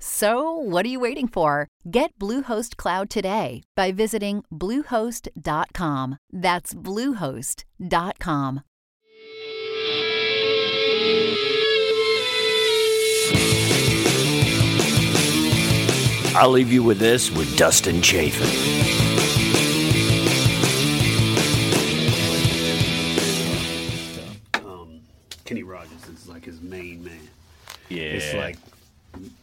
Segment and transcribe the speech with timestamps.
[0.00, 1.66] So, what are you waiting for?
[1.90, 6.18] Get Bluehost Cloud today by visiting Bluehost.com.
[6.32, 8.62] That's Bluehost.com.
[16.40, 18.46] I'll leave you with this with Dustin Chafin.
[24.64, 25.00] um,
[25.44, 27.18] Kenny Rogers is like his main man.
[27.88, 28.02] Yeah.
[28.02, 28.56] It's like,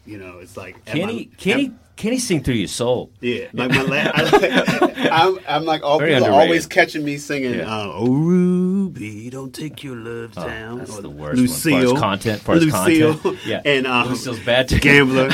[0.05, 3.09] you know, it's like am Kenny, I- Kenny, am- Kenny sing through your soul.
[3.21, 6.47] yeah, like my la- I, I'm, I'm like all Very people underrated.
[6.49, 7.53] always catching me singing.
[7.55, 7.73] Yeah.
[7.73, 10.77] Uh, oh Ruby, don't take your love Oh, down.
[10.79, 11.41] that's Or the worst one.
[11.43, 13.39] Lucille, as content, as Lucille, content.
[13.45, 13.61] Yeah.
[13.63, 14.79] and um, Lucille's bad too.
[14.79, 15.29] Gambler.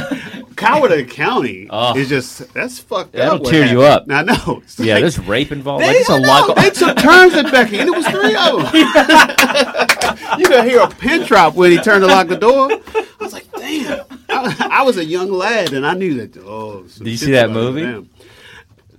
[0.55, 1.97] Coward of the County Oh.
[1.97, 3.41] is just that's fucked That'll up.
[3.41, 4.05] what tear you up.
[4.09, 4.61] I know.
[4.63, 5.83] It's Yeah, like- there's rape involved.
[5.83, 6.55] They, Like, it's a lot.
[6.57, 10.39] they took turns at Becky, and it was three of them.
[10.39, 12.69] you could hear a pin drop when he turned to lock the door.
[12.71, 14.05] I was like, damn.
[14.45, 16.37] I, I was a young lad, and I knew that.
[16.37, 17.81] Oh, Did you see that about to go movie?
[17.83, 18.09] down.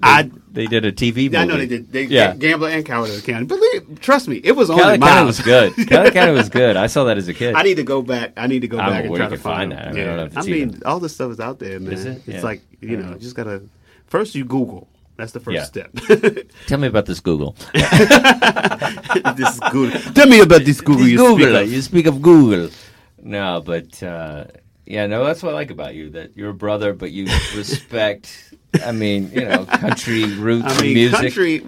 [0.04, 1.36] I, they did a TV movie.
[1.36, 1.92] I know they did.
[1.92, 2.34] They, yeah.
[2.34, 3.46] Gambler and Coward County.
[3.46, 5.26] Believe, trust me, it was on Cali my County mind.
[5.28, 5.74] was good.
[5.88, 6.76] Cali County was good.
[6.76, 7.54] I saw that as a kid.
[7.54, 8.32] I need to go back.
[8.36, 9.88] I need to go I back and try to find find, that.
[9.88, 10.28] I mean, I don't know Yeah.
[10.28, 11.92] if I mean, even- all this stuff is out there, man.
[11.92, 12.06] It?
[12.06, 12.42] It's Yeah.
[12.42, 13.62] like you know, you just gotta
[14.08, 14.88] first you Google.
[15.16, 15.64] That's the first Yeah.
[15.64, 15.92] step.
[16.66, 17.54] Tell me about this Google.
[17.72, 20.00] this Google.
[20.14, 21.06] Tell me about this Google.
[21.06, 21.36] You Google.
[21.46, 21.72] speak of.
[21.72, 22.70] You speak of Google.
[23.22, 24.46] No, but uh,
[24.92, 26.10] yeah, no, that's what I like about you.
[26.10, 27.24] That you're a brother, but you
[27.56, 28.52] respect.
[28.84, 31.18] I mean, you know, country roots I mean, music.
[31.18, 31.60] country.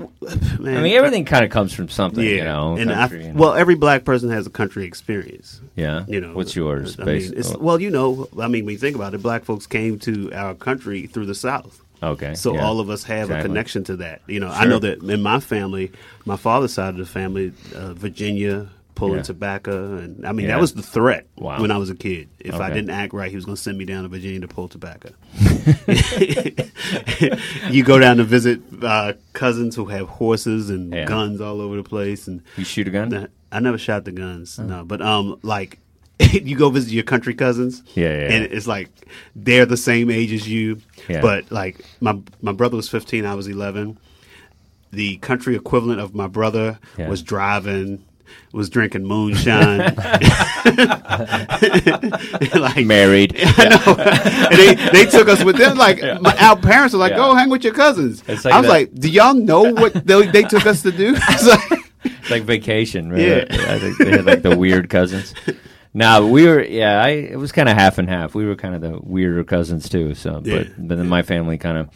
[0.59, 2.23] Man, I mean, everything kind of comes from something.
[2.23, 5.63] Yeah, You know, and I, country and- well, every black person has a country experience.
[5.75, 6.05] yeah.
[6.07, 6.99] You know, what's yours?
[7.01, 9.45] I mean, it's, oh, well, you know, I mean, when you think about it, black
[9.45, 11.83] folks came to our country through the South.
[12.03, 12.35] okay.
[12.35, 12.65] So yeah.
[12.65, 14.21] all of us have a connection to that.
[14.27, 15.93] You know, I know that in my family,
[16.27, 19.23] my father's side of the family, uh, Virginia, pulling Yeah.
[19.23, 20.55] tobacco, and I mean Yeah.
[20.55, 21.61] that was the threat Wow.
[21.61, 22.29] when I was a kid.
[22.39, 24.49] If I didn't act right, he was going to send me down to Virginia to
[24.49, 25.11] pull tobacco.
[27.71, 31.05] you go down to visit uh, cousins who have horses and Yeah.
[31.07, 33.29] guns all over the place, and You shoot a gun?
[33.53, 34.85] I never shot the guns, no.
[34.85, 35.79] But um, like
[36.33, 38.89] you go visit your country cousins, Yeah, yeah, and it's like
[39.35, 41.21] they're the same age as you, Yeah.
[41.21, 43.99] but like my my brother was fifteen, I was eleven.
[44.93, 47.09] The country equivalent of my brother Yeah.
[47.09, 48.05] was driving,
[48.53, 49.79] was drinking moonshine,
[52.55, 53.35] like Married.
[53.39, 53.95] I know.
[53.97, 54.75] and they,
[55.05, 55.77] they took us with them.
[55.77, 57.19] Like my, our parents were like, Yeah.
[57.19, 60.27] "Go hang with your cousins." Like I was that- like, "Do y'all know what they,
[60.27, 63.11] they took us to do?" It's like, It's like vacation.
[63.11, 63.21] Right?
[63.23, 63.45] Yeah.
[63.51, 65.35] I think they had like the weird cousins.
[65.93, 66.63] No, we were.
[66.63, 67.09] Yeah, I.
[67.11, 68.35] It was kind of half and half.
[68.35, 70.15] We were kind of the weirder cousins too.
[70.15, 70.59] So, Yeah.
[70.59, 71.89] but but then my family kind of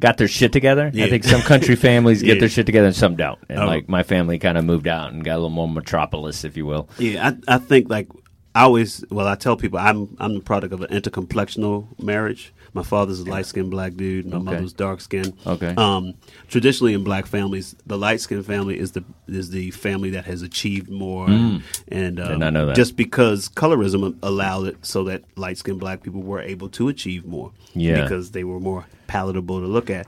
[0.00, 0.90] got their shit together.
[0.92, 1.04] Yeah.
[1.04, 2.40] I think some country families get Yeah.
[2.40, 3.38] their shit together and some don't.
[3.48, 3.66] And Oh.
[3.66, 6.66] like my family kind of moved out and got a little more metropolis, if you
[6.66, 6.88] will.
[6.98, 8.08] Yeah, I, I think like
[8.54, 12.52] I always well I tell people I'm I'm the product of an intercomplexional marriage.
[12.72, 14.44] My father's a light skinned black dude, my Okay.
[14.44, 15.34] mother's dark skinned.
[15.46, 15.74] Okay.
[15.76, 16.14] Um
[16.48, 20.42] traditionally in black families, the light skinned family is the is the family that has
[20.42, 22.76] achieved more and um, know that.
[22.76, 27.24] just because colorism allowed it so that light skinned black people were able to achieve
[27.26, 27.52] more.
[27.74, 28.02] Yeah.
[28.02, 30.06] Because they were more palatable to look at.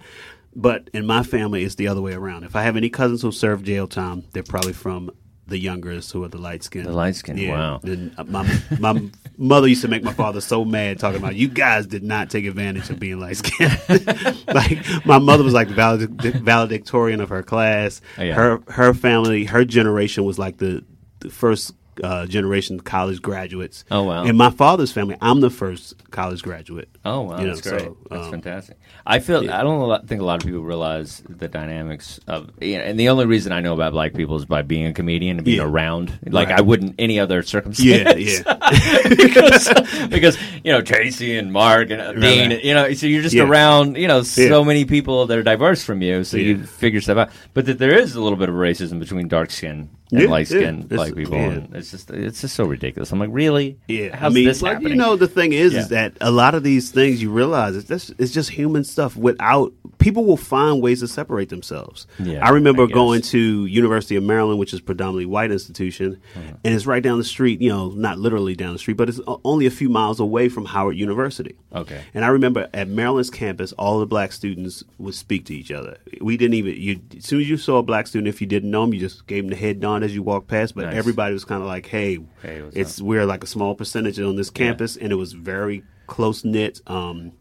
[0.55, 2.45] But in my family, it's the other way around.
[2.45, 5.11] If I have any cousins who serve jail time, they're probably from
[5.47, 6.87] the youngest, who are the light skinned.
[6.87, 7.81] The light-skinned, wow.
[7.83, 11.49] And uh, my my mother used to make my father so mad talking about you
[11.49, 13.79] guys did not take advantage of being light skinned.
[14.49, 18.01] like my mother was like the valedic- valedictorian of her class.
[18.19, 18.35] Oh, yeah.
[18.35, 20.85] Her her family, her generation was like the,
[21.21, 23.85] the first uh, generation college graduates.
[23.91, 24.25] Oh, wow.
[24.25, 26.89] In my father's family, I'm the first college graduate.
[27.05, 27.81] Oh wow, You know, that's great.
[27.83, 28.79] so, that's um, fantastic.
[29.05, 32.85] I feel I don't think a lot of people realize the dynamics of, you know,
[32.85, 35.45] and the only reason I know about black people is by being a comedian and
[35.45, 35.65] being Yeah.
[35.65, 36.19] around.
[36.27, 36.59] Like Right.
[36.59, 37.81] I wouldn't any other circumstance.
[37.85, 39.09] Yeah, yeah.
[39.09, 42.65] because, because you know Tracy and Mark and uh, Dean, right.
[42.65, 43.45] you know, so you're just Yeah.
[43.45, 44.65] around, you know, so Yeah.
[44.65, 47.31] many people that are diverse from you, so you figure stuff out.
[47.55, 50.47] But that there is a little bit of racism between dark skin and Yeah, light
[50.47, 50.97] skinned yeah.
[50.97, 51.35] Black people.
[51.37, 51.61] yeah.
[51.73, 53.11] It's just it's just so ridiculous.
[53.13, 53.79] I'm like, really?
[53.89, 54.91] Yeah, How's I mean, this but, happening?
[54.93, 57.89] you know, the thing is, is that a lot of these things you realize it's
[57.89, 59.17] just, it's just human stuff.
[59.17, 62.07] Without people will find ways to separate themselves.
[62.19, 66.57] Yeah, I remember I going to University of Maryland, which is predominantly white institution, Uh-huh.
[66.65, 67.61] and it's right down the street.
[67.61, 70.67] You know, not literally down the street, but it's only a few miles away from
[70.67, 71.55] Howard University.
[71.75, 72.01] Okay.
[72.15, 75.97] And I remember at Maryland's campus, all the black students would speak to each other.
[76.21, 78.71] We didn't even you as soon as you saw a black student, if you didn't
[78.71, 80.75] know him, you just gave him the head nod as you walked past.
[80.75, 80.95] But Nice.
[80.97, 84.51] everybody was kind of like, "Hey, Hey, it's we're like a small percentage on this
[84.51, 86.81] campus, and it was very close knit.
[86.87, 87.33] Um,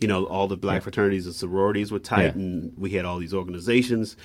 [0.00, 0.84] you know, all the black Yeah.
[0.84, 2.32] fraternities and sororities were tight, Yeah.
[2.42, 4.16] and we had all these organizations.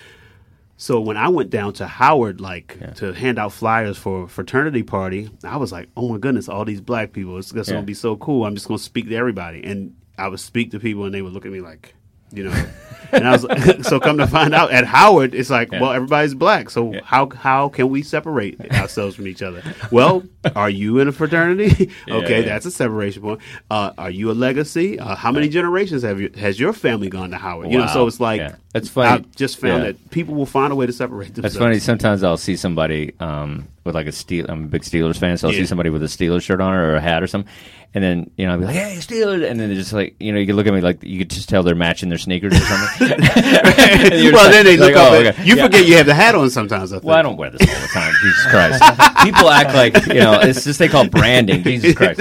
[0.77, 2.91] So when I went down to Howard, like Yeah.
[2.91, 6.63] to hand out flyers for a fraternity party, I was like, "Oh my goodness, all
[6.65, 7.37] these black people!
[7.37, 7.75] It's, it's Yeah.
[7.75, 8.45] gonna be so cool.
[8.45, 11.33] I'm just gonna speak to everybody." And I would speak to people, and they would
[11.33, 11.95] look at me like,
[12.31, 12.65] you know.
[13.11, 15.81] and I was like, so come to find out at Howard, it's like, Yeah.
[15.81, 17.01] well, everybody's black, so Yeah.
[17.03, 19.63] how how can we separate ourselves from each other?
[19.91, 20.23] Well,
[20.55, 21.89] are you in a fraternity?
[22.09, 22.45] okay, yeah.
[22.45, 23.41] that's a separation point.
[23.71, 24.99] Uh, are you a legacy?
[24.99, 27.71] Uh, how many generations have you has your family gone to Howard?
[27.71, 28.41] You know, so it's like.
[28.73, 29.23] That's funny.
[29.25, 29.91] I just found Yeah.
[29.91, 31.55] that people will find a way to separate themselves.
[31.55, 31.79] That's funny.
[31.79, 34.45] Sometimes I'll see somebody um, with like a steel.
[34.47, 35.61] I'm a big Steelers fan, so I'll Yeah.
[35.61, 37.51] see somebody with a Steelers shirt on or a hat or something,
[37.95, 40.31] and then you know I'll be like, "Hey, Steelers!" And then they're just like, you
[40.31, 42.53] know, you can look at me like you could just tell they're matching their sneakers
[42.53, 43.09] or something.
[43.19, 45.11] Well, just then they like, look up.
[45.13, 45.63] "Oh, okay." You Yeah.
[45.63, 46.91] forget you have the hat on sometimes.
[46.93, 47.05] I think.
[47.05, 48.13] Well, I don't wear this all the time.
[48.21, 48.83] Jesus Christ.
[49.23, 51.63] People act like, you know, it's just they call branding.
[51.63, 52.19] Jesus Christ.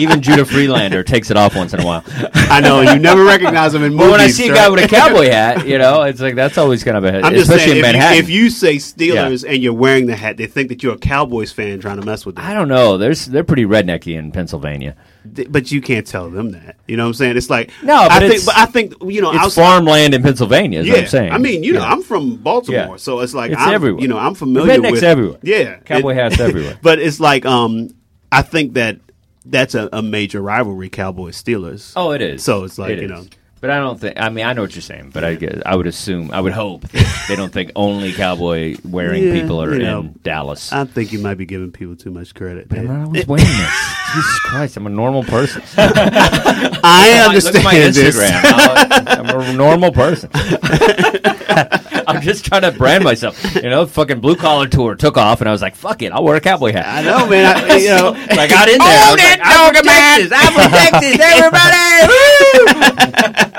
[0.00, 2.02] Even Judah Friedlander takes it off once in a while.
[2.34, 4.06] I know you never recognize them in movies.
[4.06, 6.58] But when I see a guy with a cowboy hat, you know, it's like that's
[6.58, 8.18] always kind of a I'm just especially saying, in if you, Manhattan.
[8.18, 11.52] if you say Steelers and you're wearing the hat, they think that you're a Cowboys
[11.52, 12.44] fan trying to mess with them.
[12.44, 12.98] I don't know.
[12.98, 14.96] There's they're pretty rednecky in Pennsylvania.
[15.34, 16.76] Th- But you can't tell them that.
[16.86, 17.36] You know what I'm saying?
[17.36, 20.14] It's like No, but I think, it's- but I think you know, It's outside- farmland
[20.14, 20.80] in Pennsylvania.
[20.80, 21.32] Is Yeah, what I'm saying.
[21.32, 21.92] I mean, you know, Yeah.
[21.92, 22.96] I'm from Baltimore, Yeah.
[22.96, 24.02] so it's like It's I'm, everywhere.
[24.02, 25.38] You know, I'm familiar Rednecks with everywhere.
[25.42, 26.78] Yeah, Cowboy hats everywhere.
[26.82, 27.90] But it's like, um,
[28.30, 28.98] I think that
[29.46, 31.92] that's a, a major rivalry, Cowboys Steelers.
[31.96, 32.42] Oh, it is.
[32.42, 33.10] So it's like, It you is.
[33.10, 33.24] know.
[33.64, 34.20] But I don't think.
[34.20, 36.52] I mean, I know what you're saying, but I get, I would assume, I would
[36.52, 40.70] hope that they don't think only cowboy wearing Yeah, people are you in know, Dallas.
[40.70, 42.66] I think you might be giving people too much credit.
[42.70, 42.86] I'm man.
[42.98, 43.94] not always wearing this.
[44.12, 45.62] Jesus Christ, I'm a normal person.
[45.78, 48.14] I Look at my understand this.
[48.14, 48.42] Instagram.
[48.44, 50.28] I'll- I'm a normal person.
[52.06, 53.42] I'm just trying to brand myself.
[53.54, 56.22] You know, fucking blue collar tour took off, and I was like, "Fuck it, I'll
[56.22, 57.56] wear a cowboy hat." I know, man.
[57.56, 58.86] I, you know, So I got in there.
[58.86, 60.30] I was like, I'm from Texas.
[60.34, 61.18] I'm from Texas.
[61.22, 63.53] Everybody.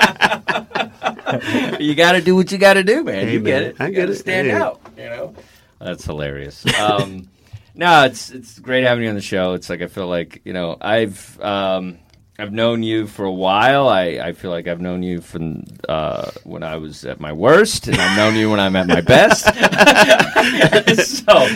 [1.80, 3.26] you got to do what you got to do, man.
[3.26, 3.76] Hey, you get it.
[3.78, 4.16] I You get it.
[4.16, 4.54] Stand Hey.
[4.54, 4.80] out.
[4.96, 5.34] You know.
[5.80, 6.64] That's hilarious.
[6.80, 7.28] Um,
[7.74, 9.52] no, it's it's great having you on the show.
[9.54, 11.98] It's like I feel like you know I've um,
[12.38, 13.88] I've known you for a while.
[13.88, 17.88] I, I feel like I've known you from uh, when I was at my worst,
[17.88, 19.44] and I've known you when I'm at my best.
[21.06, 21.46] so,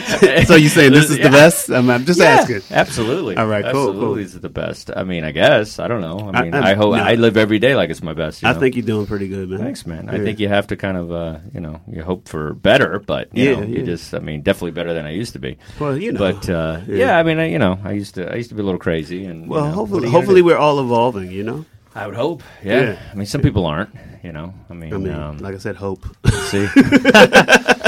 [0.45, 1.69] so you saying this is the best?
[1.69, 2.63] I'm, I'm just Yeah, asking.
[2.71, 3.37] Absolutely.
[3.37, 4.19] All right, cool, Absolutely cool.
[4.19, 4.91] is the best.
[4.97, 5.79] I mean, I guess.
[5.79, 6.31] I don't know.
[6.33, 7.03] I mean, I- I, hope no.
[7.03, 8.43] I live every day like it's my best.
[8.43, 8.61] you I know?
[8.61, 9.59] think you're doing pretty good, man.
[9.61, 10.09] Thanks, man.
[10.09, 13.37] I think you have to kind of, uh, you know, you hope for better, but
[13.37, 15.59] you Yeah, know, you just, I mean, definitely better than I used to be.
[15.79, 16.19] Well, you know.
[16.21, 16.97] But uh, Yeah.
[16.97, 17.19] yeah.
[17.19, 19.25] I mean, I, you know, I used to, I used to be a little crazy,
[19.27, 21.31] and you Well, know, hopefully, hopefully we're all evolving.
[21.31, 21.65] You know.
[21.95, 22.43] I would hope.
[22.63, 22.81] Yeah.
[22.83, 22.99] Yeah.
[23.11, 23.91] I mean, some people aren't.
[24.23, 24.55] You know.
[24.69, 26.07] I mean, I mean, um, like I said, hope.
[26.25, 26.69] let's see.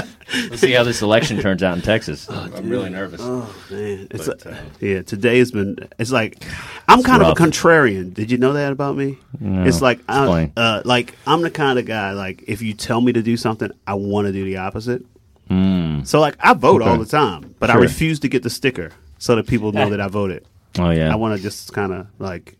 [0.48, 2.26] Let's see how this election turns out in Texas.
[2.30, 3.20] I'm really nervous.
[3.22, 5.02] Oh man, it's But, uh, uh, yeah.
[5.02, 5.76] Today has been.
[5.98, 6.42] It's like
[6.88, 7.38] I'm kind rough.
[7.38, 8.14] of a contrarian.
[8.14, 9.18] Did you know that about me?
[9.40, 9.64] No.
[9.64, 12.12] It's like I'm, uh, like I'm the kind of guy.
[12.12, 15.04] Like if you tell me to do something, I want to do the opposite.
[15.50, 16.06] Mm.
[16.06, 16.90] So like I vote Okay.
[16.90, 20.00] all the time, but I refuse to get the sticker so that people know that
[20.00, 20.46] I voted.
[20.78, 21.12] Oh yeah.
[21.12, 22.56] I want to just kind of like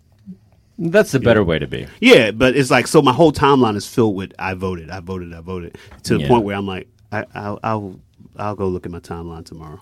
[0.79, 1.87] That's the better way to be.
[2.01, 5.33] yeah, but it's like so my whole timeline is filled with I voted, I voted,
[5.35, 6.29] I voted to the Yeah.
[6.29, 8.01] point where I'm like I, I'll, I'll
[8.37, 9.81] I'll go look at my timeline tomorrow.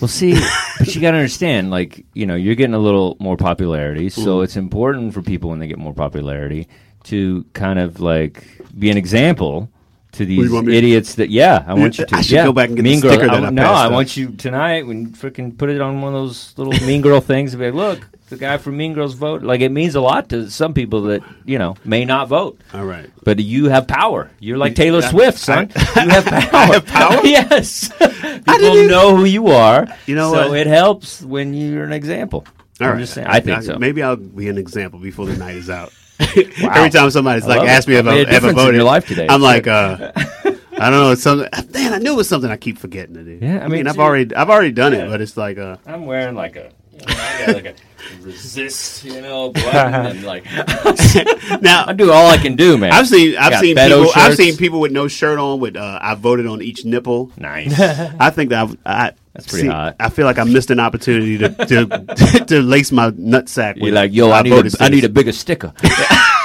[0.00, 0.38] Well, see,
[0.78, 4.22] but you got to understand, like, you know, you're getting a little more popularity, Mm-hmm.
[4.22, 6.68] so it's important for people when they get more popularity
[7.04, 8.44] to kind of like
[8.78, 9.70] be an example
[10.12, 11.30] to these idiots that.
[11.30, 12.14] Yeah, I want you to.
[12.16, 12.44] I should yeah.
[12.44, 13.12] go back and get the mean girl.
[13.14, 16.14] sticker I, I no, I want you tonight when you freaking put it on one
[16.14, 19.14] of those little Mean Girl things and be like, look, the guy from Mean Girls
[19.14, 19.42] vote.
[19.42, 22.60] Like, it means a lot to some people that you know may not vote.
[22.74, 23.10] All right.
[23.24, 24.30] But you have power.
[24.40, 25.70] You're like Taylor I- Swift, son.
[25.74, 26.48] you have power.
[26.52, 27.20] I have power?
[27.24, 27.90] yes.
[27.98, 29.86] People know who you are.
[30.06, 30.58] You know so what?
[30.58, 32.46] it helps when you're an example.
[32.80, 33.00] All I'm right.
[33.00, 33.26] just saying.
[33.26, 33.78] I think so.
[33.78, 35.92] Maybe I'll be an example before the night is out.
[36.20, 39.26] Every time somebody's like asked me if I ever voted, your life today.
[39.28, 41.10] I'm like, uh, I don't know.
[41.12, 41.48] It's something.
[41.72, 43.38] Man, I knew it was something I keep forgetting to do.
[43.44, 45.06] Yeah, I mean, I've already, I've already done Yeah.
[45.06, 46.70] it, but it's like, uh, I'm wearing like a
[47.00, 47.74] You know, I got like a
[48.22, 50.44] resist, you know, button and like
[51.62, 52.92] now I do all I can do, man.
[52.92, 55.98] I've seen I've seen Beto people I've seen people with no shirt on with uh,
[56.00, 57.30] I voted on each nipple.
[57.36, 57.78] nice.
[57.78, 59.96] I think that I've, I That's pretty hot.
[60.00, 63.76] I feel like I missed an opportunity to to, to lace my nutsack.
[63.76, 65.72] You're like, yo, I need a, I need a bigger sticker.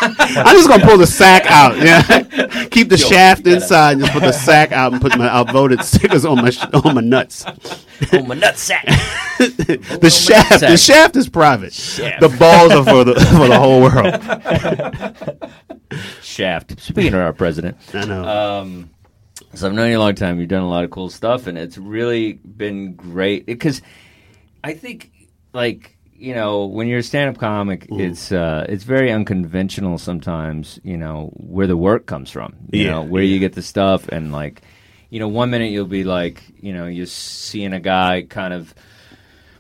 [0.20, 1.78] I'm just gonna pull the sack out.
[1.78, 2.02] Yeah,
[2.72, 6.26] keep the Yo, shaft inside, just put the sack out and put my outvoted stickers
[6.26, 7.46] on my sh- on my nuts.
[7.46, 8.84] oh, my nutsack.
[9.38, 11.74] The shaft, the shaft is private.
[11.74, 12.22] Shaft.
[12.22, 14.14] The balls are for the for the whole world.
[16.22, 16.80] Shaft.
[16.82, 17.78] Speaking of our president.
[17.94, 18.24] I know.
[18.24, 18.90] Um,
[19.54, 20.40] so I've known you a long time.
[20.40, 23.82] You've done a lot of cool stuff, and it's really been great because
[24.64, 25.12] I think,
[25.54, 30.80] like you know, when you're a stand-up comic, it's uh, it's very unconventional sometimes.
[30.84, 32.56] You know where the work comes from.
[32.72, 34.62] You Yeah, know where you get the stuff, and like
[35.10, 38.74] you know, one minute you'll be like, you know, you're seeing a guy kind of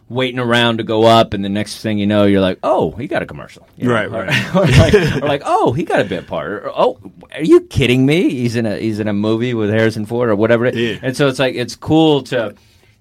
[0.10, 3.08] waiting around to go up, and the next thing you know, you're like, oh, he
[3.08, 3.68] got a commercial.
[3.78, 3.94] You know?
[3.94, 4.56] Right, right.
[4.56, 6.52] or, like, or like, oh, he got a bit part.
[6.52, 7.00] Or, oh,
[7.34, 8.30] are you kidding me?
[8.30, 10.66] He's in a he's in a movie with Harrison Ford or whatever.
[10.66, 10.98] it- Yeah.
[11.02, 12.56] And so it's like it's cool to.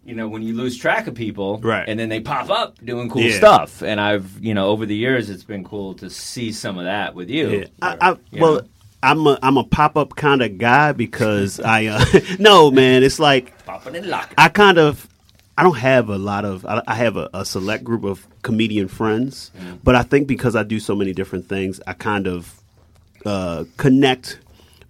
[0.05, 1.89] You know, when you lose track of people, Right.
[1.89, 3.37] and then they pop up doing cool Yeah.
[3.37, 6.85] stuff, and I've, you know, over the years, it's been cool to see some of
[6.87, 7.49] that with you.
[7.51, 7.65] Yeah.
[7.81, 8.61] I, Or, I, you well, know,
[9.05, 12.05] I'm a I'm a pop up kind of guy because I uh,
[12.41, 13.03] no man.
[13.05, 14.35] It's like popping and locking.
[14.39, 15.07] I kind of
[15.57, 18.89] I don't have a lot of I, I have a, a select group of comedian
[18.89, 19.77] friends, Mm-hmm.
[19.85, 22.61] but I think because I do so many different things, I kind of
[23.25, 24.39] uh, connect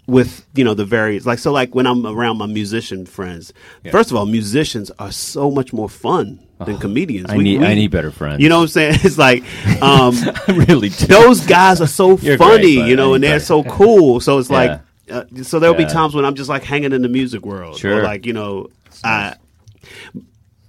[0.07, 3.53] with you know the various like so like when I'm around my musician friends.
[3.91, 7.31] First of all, musicians are so much more fun than comedians.
[7.31, 8.41] I We- need we- I need better friends.
[8.43, 8.99] You know what I'm saying?
[9.05, 9.43] It's like
[9.83, 10.15] um,
[10.49, 11.07] I really do.
[11.07, 14.21] those guys are so You're funny, great, you know, and they're so cool.
[14.21, 14.81] So it's like,
[15.11, 18.01] uh, so there'll be times when I'm just like hanging in the music world, Sure.
[18.01, 18.69] or like you know,
[19.05, 19.37] I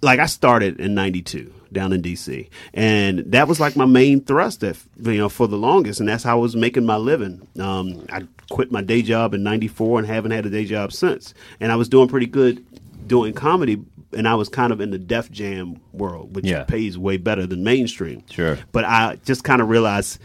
[0.02, 4.64] like I started in '92 down in DC, and that was like my main thrust,
[4.64, 7.46] if, you know, for the longest, and that's how I was making my living.
[7.60, 11.34] Um, I quit my day job in '94 and haven't had a day job since,
[11.60, 12.64] and I was doing pretty good
[13.08, 13.82] doing comedy.
[14.16, 16.66] And I was kind of in the Def Jam world, which Yeah.
[16.66, 18.22] pays way better than mainstream.
[18.30, 18.60] Sure.
[18.72, 20.20] But I just kind of realized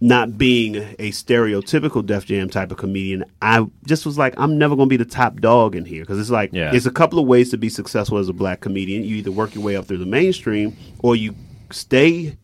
[0.00, 4.76] not being a stereotypical Def Jam type of comedian, I just was like, I'm never
[4.76, 6.70] going to be the top dog in here because it's like, Yeah.
[6.70, 9.04] there's a couple of ways to be successful as a black comedian.
[9.04, 11.34] You either work your way up through the mainstream or you
[11.70, 12.36] stay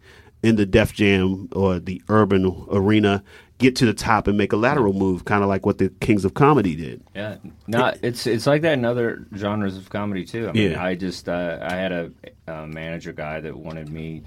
[0.43, 3.23] in the Def Jam or the urban arena,
[3.59, 6.25] get to the top and make a lateral move, kind of like what the Kings
[6.25, 7.01] of Comedy did.
[7.15, 7.37] Yeah,
[7.69, 10.49] no, it's it's like that in other genres of comedy too.
[10.49, 10.83] I mean, Yeah.
[10.83, 12.11] I just uh, I had a,
[12.49, 14.23] a manager guy that wanted me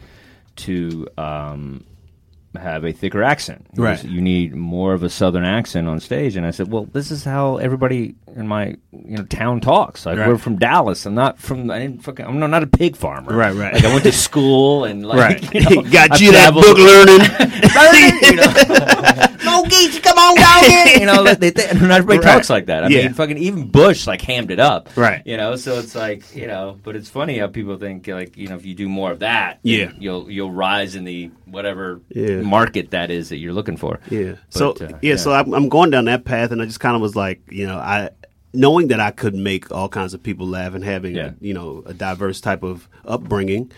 [0.58, 1.84] to um,
[2.58, 3.66] have a thicker accent.
[3.76, 4.02] He Right.
[4.04, 7.12] was, You need more of a southern accent on stage, and I said, well, this
[7.12, 10.06] is how everybody in my you know town talks.
[10.06, 10.28] Like Right.
[10.28, 11.06] we're from Dallas.
[11.06, 11.70] I'm not from.
[11.72, 12.26] I didn't fucking.
[12.26, 13.34] I'm not a pig farmer.
[13.36, 13.74] Right, right.
[13.74, 15.54] Like I went to school and like Right.
[15.54, 17.22] you know, Got I you that book learning.
[18.22, 18.52] you know,
[19.46, 21.00] no geese, come on down here.
[21.00, 22.22] you know, they, they, not everybody Right.
[22.34, 22.84] talks like that.
[22.84, 23.04] I Yeah.
[23.04, 25.22] mean, fucking even Bush like hammed it up, Right.
[25.26, 28.48] You know, so it's like you know, but it's funny how people think like you
[28.48, 29.92] know, if you do more of that, Yeah.
[30.00, 32.42] you'll you'll rise in the whatever Yeah.
[32.46, 34.00] Market that is that you're looking for.
[34.10, 34.34] Yeah.
[34.54, 36.96] But, so uh, yeah, so I'm, I'm going down that path, and I just kind
[36.96, 38.10] of was like, you know, I
[38.54, 41.32] knowing that I could make all kinds of people laugh and having Yeah.
[41.42, 43.72] you know a diverse type of upbringing,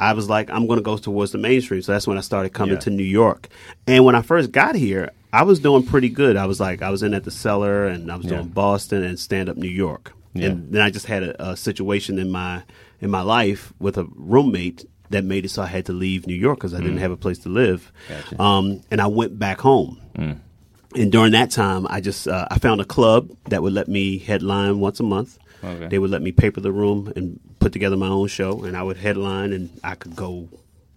[0.00, 1.82] I was like, I'm going to go towards the mainstream.
[1.82, 2.80] So that's when I started coming Yeah.
[2.80, 3.48] to New York.
[3.86, 6.36] And when I first got here, I was doing pretty good.
[6.38, 8.36] I was like, I was in at the cellar, and I was Yeah.
[8.36, 10.12] doing Boston and stand up New York.
[10.34, 10.46] Yeah.
[10.46, 12.62] And then I just had a, a situation in my
[13.02, 16.34] in my life with a roommate that made it so I had to leave New
[16.34, 16.82] York because I Mm.
[16.84, 17.90] didn't have a place to live.
[18.08, 18.42] Gotcha.
[18.42, 19.98] Um, and I went back home.
[20.94, 24.18] And during that time, I just uh, I found a club that would let me
[24.18, 25.38] headline once a month.
[25.64, 25.86] Okay.
[25.88, 28.82] They would let me paper the room and put together my own show, and I
[28.82, 30.48] would headline, and I could go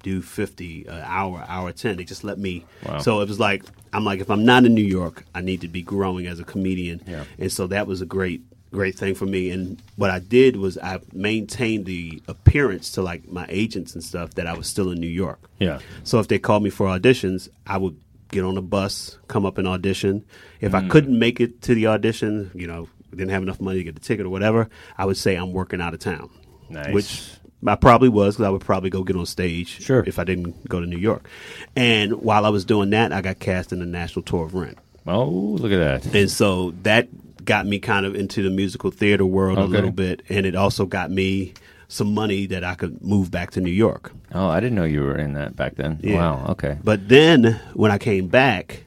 [0.04, 1.96] do fifty an hour, hour ten.
[1.98, 2.66] They just let me.
[2.86, 2.98] Wow.
[3.00, 5.70] So it was like I'm like if I'm not in New York, I need to
[5.70, 7.24] be growing as a comedian, Yeah.
[7.40, 8.42] and so that was a great
[8.76, 9.50] great thing for me.
[9.50, 14.32] And what I did was I maintained the appearance to like my agents and stuff
[14.36, 15.40] that I was still in New York.
[15.60, 15.80] Yeah.
[16.04, 17.98] So if they called me for auditions, I would
[18.32, 20.24] get on a bus, come up and audition.
[20.62, 20.86] If Mm.
[20.86, 23.96] I couldn't make it to the audition, you know, didn't have enough money to get
[23.96, 26.30] the ticket or whatever, I would say I'm working out of town.
[26.70, 26.94] Nice.
[26.94, 27.30] Which
[27.66, 30.04] I probably was because I would probably go get on stage Sure.
[30.06, 31.30] if I didn't go to New York.
[31.76, 34.78] And while I was doing that, I got cast in the national tour of Rent.
[35.08, 36.14] Oh, look at that.
[36.16, 37.08] And so that
[37.46, 40.24] got me kind of into the musical theater world a little bit.
[40.30, 41.54] And it also got me
[41.88, 44.12] some money that I could move back to New York.
[44.34, 46.00] Oh, I didn't know you were in that back then.
[46.04, 46.16] Yeah.
[46.18, 46.46] Wow.
[46.50, 46.78] Okay.
[46.84, 48.84] But then when I came back,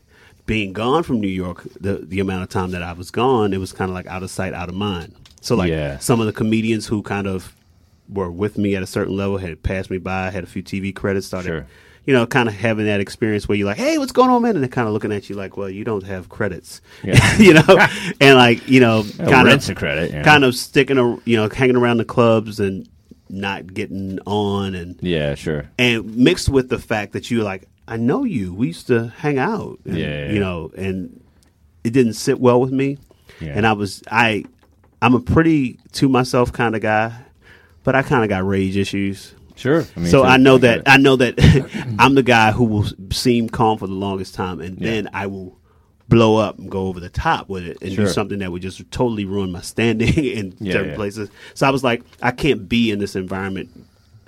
[0.47, 3.59] being gone from New York, the the amount of time that I was gone, it
[3.59, 5.15] was kind of like out of sight, out of mind.
[5.41, 5.99] So like Yeah.
[5.99, 7.55] some of the comedians who kind of
[8.09, 10.93] were with me at a certain level had passed me by, had a few TV
[10.95, 11.67] credits, started, Sure.
[12.09, 14.55] You know, kind of having that experience where you're like, "Hey, what's going on, man?"
[14.55, 17.37] And they're kind of looking at you like, "Well, you don't have credits," Yeah.
[17.38, 17.62] you know,
[18.21, 20.23] and like you know, kind of credit, yeah.
[20.23, 22.88] kind of sticking, a, you know, hanging around the clubs and
[23.29, 25.69] not getting on and Yeah, sure.
[25.79, 28.55] and mixed with the fact that you're like, I know you.
[28.55, 29.79] We used to hang out.
[29.85, 31.21] And, Yeah, yeah, You know, and
[31.85, 32.97] it didn't sit well with me.
[33.38, 33.53] Yeah.
[33.55, 34.45] And I was I
[35.03, 37.12] I'm a pretty to myself kind of guy,
[37.85, 39.35] but I kind of got rage issues.
[39.59, 39.85] Sure.
[39.97, 40.83] I mean, so I know that.
[40.88, 41.35] I know that
[41.99, 44.91] I'm the guy who will seem calm for the longest time, and Yeah.
[44.91, 45.59] then I will
[46.09, 48.07] blow up and go over the top with it and Sure.
[48.07, 50.97] do something that would just totally ruin my standing in Yeah, certain yeah.
[50.97, 51.29] places.
[51.55, 53.69] So I was like, I can't be in this environment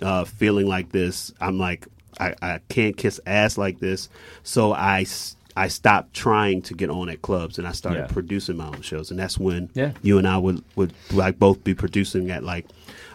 [0.03, 1.33] uh, feeling like this.
[1.41, 1.87] I'm like,
[2.19, 4.09] I, I can't kiss ass like this.
[4.43, 5.07] So I.
[5.57, 8.07] I stopped trying to get on at clubs and I started Yeah.
[8.07, 9.93] producing my own shows and that's when Yeah.
[10.01, 12.67] you and I would, would like both be producing at like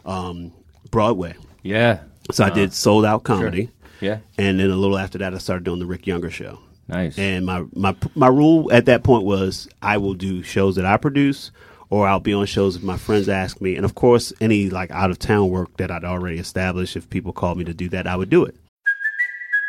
[0.05, 0.51] um,
[0.91, 1.33] Broadway.
[1.65, 1.99] Yeah.
[2.31, 3.69] So I Uh, did sold out comedy.
[3.99, 4.19] Yeah.
[4.37, 6.59] And then a little after that, I started doing the Rick Younger show.
[6.87, 7.17] Nice.
[7.17, 10.97] And my my my rule at that point was I will do shows that I
[10.97, 11.51] produce,
[11.89, 13.75] or I'll be on shows if my friends ask me.
[13.75, 17.33] And of course, any like out of town work that I'd already established, if people
[17.33, 18.55] called me to do that, I would do it.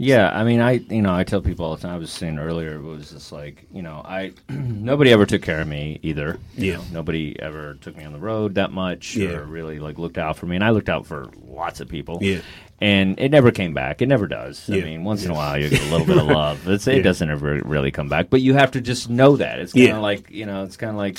[0.00, 1.94] Yeah, I mean, I you know I tell people all the time.
[1.94, 5.60] I was saying earlier, it was just like you know I nobody ever took care
[5.60, 6.38] of me either.
[6.56, 6.76] you Yeah.
[6.78, 6.84] know.
[6.92, 9.30] nobody ever took me on the road that much Yeah.
[9.30, 12.18] or really like looked out for me, and I looked out for lots of people.
[12.22, 12.40] Yeah.
[12.80, 14.00] and it never came back.
[14.02, 14.68] It never does.
[14.68, 14.82] Yeah.
[14.82, 16.68] I mean, once in a while you get a little bit of love.
[16.68, 16.94] It's, Yeah.
[16.94, 19.88] It doesn't ever really come back, but you have to just know that it's kind
[19.88, 19.98] of Yeah.
[19.98, 21.18] like you know it's kind of like.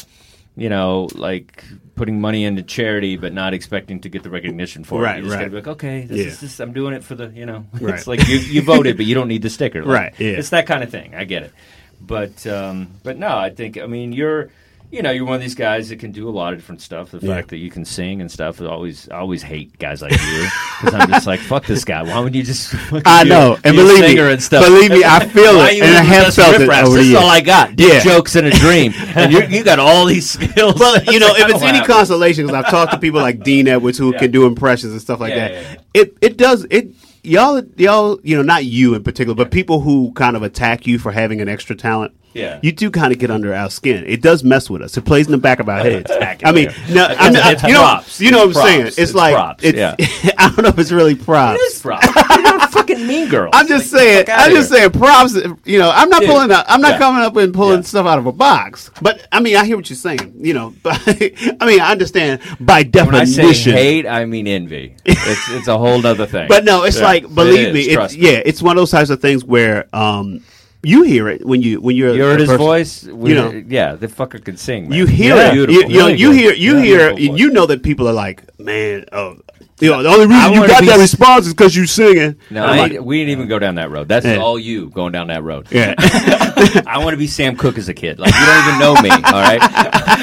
[0.56, 1.64] You know, like
[1.96, 5.20] putting money into charity, but not expecting to get the recognition for Right, it.
[5.20, 5.40] You just right.
[5.42, 6.26] gotta be like, okay, this Yeah.
[6.26, 6.60] is this.
[6.60, 7.96] I'm doing it for the, you know, Right.
[7.96, 9.84] it's like you, you voted, but you don't need the sticker.
[9.84, 10.32] Like, Right, yeah.
[10.32, 11.16] It's that kind of thing.
[11.16, 11.54] I get it.
[12.02, 14.50] But um, but no, I think I mean you're
[14.92, 17.12] you know you're one of these guys that can do a lot of different stuff.
[17.12, 17.36] The Yeah.
[17.36, 20.48] fact that you can sing and stuff, I always I always hate guys like you
[20.82, 22.02] because I'm just like fuck this guy.
[22.04, 22.74] Why would you just
[23.06, 24.66] I know, and believe me- and stuff?
[24.66, 27.30] believe me, I feel it, and I have felt it over This is all.
[27.30, 27.76] I got.
[27.76, 28.00] Dick Yeah.
[28.04, 30.80] jokes and a dream, and you you got all these skills.
[30.80, 33.98] Well, you know, if it's any consolation, because I've talked to people like Dean Edwards
[33.98, 34.20] who Yeah.
[34.20, 35.82] can do impressions and stuff like that.
[35.94, 36.90] It it does it.
[37.22, 40.98] Y'all, y'all, you know, not you in particular, but people who kind of attack you
[40.98, 42.14] for having an extra talent.
[42.34, 42.60] Yeah.
[42.62, 44.04] you do kind of get under our skin.
[44.08, 44.96] It does mess with us.
[44.98, 46.12] It plays in the back of our heads.
[46.44, 46.96] I mean, you.
[46.96, 48.22] no, I'm not, it's you know, props.
[48.22, 48.88] you know what I'm saying.
[48.88, 49.96] It's, It's like props, it's, yeah.
[50.38, 51.60] I don't know if it's really props.
[51.60, 52.06] It is props.
[52.06, 53.50] You're fucking mean girl.
[53.54, 54.26] I'm just Like, saying.
[54.30, 54.80] I'm just here.
[54.80, 55.36] saying props.
[55.66, 56.52] You know, I'm not Dude, pulling.
[56.52, 56.98] Out, I'm not yeah.
[57.00, 57.84] coming up and pulling Yeah.
[57.84, 58.92] stuff out of a box.
[59.02, 60.36] But I mean, I hear what you're saying.
[60.38, 63.74] You know, but I mean, I understand by When I say definition.
[63.74, 64.96] hate, I mean envy.
[65.06, 66.48] It's it's a whole other thing.
[66.48, 69.22] But no, it's like believe is, me, it's, yeah, it's one of those types of
[69.22, 70.44] things where um,
[70.84, 73.04] you hear it when you when you're You heard his person- voice.
[73.04, 73.64] We, you know.
[73.68, 74.90] yeah, the fucker could sing.
[74.90, 74.98] Man.
[74.98, 75.52] You hear Yeah.
[75.52, 75.56] it.
[75.56, 75.92] You, Beautiful.
[75.92, 77.40] you know, Really you hear you Yeah, hear voice.
[77.40, 79.38] you know that people are like, man, oh,
[79.82, 82.36] you know, the only I reason you got that s- response is because you singing.
[82.50, 84.08] No, like, we didn't even go down that road.
[84.10, 84.38] That's Yeah.
[84.38, 85.68] all you going down that road.
[85.72, 85.96] yeah.
[86.86, 88.20] I want to be Sam Cooke as a kid.
[88.20, 89.10] Like you don't even know me.
[89.10, 89.60] All right,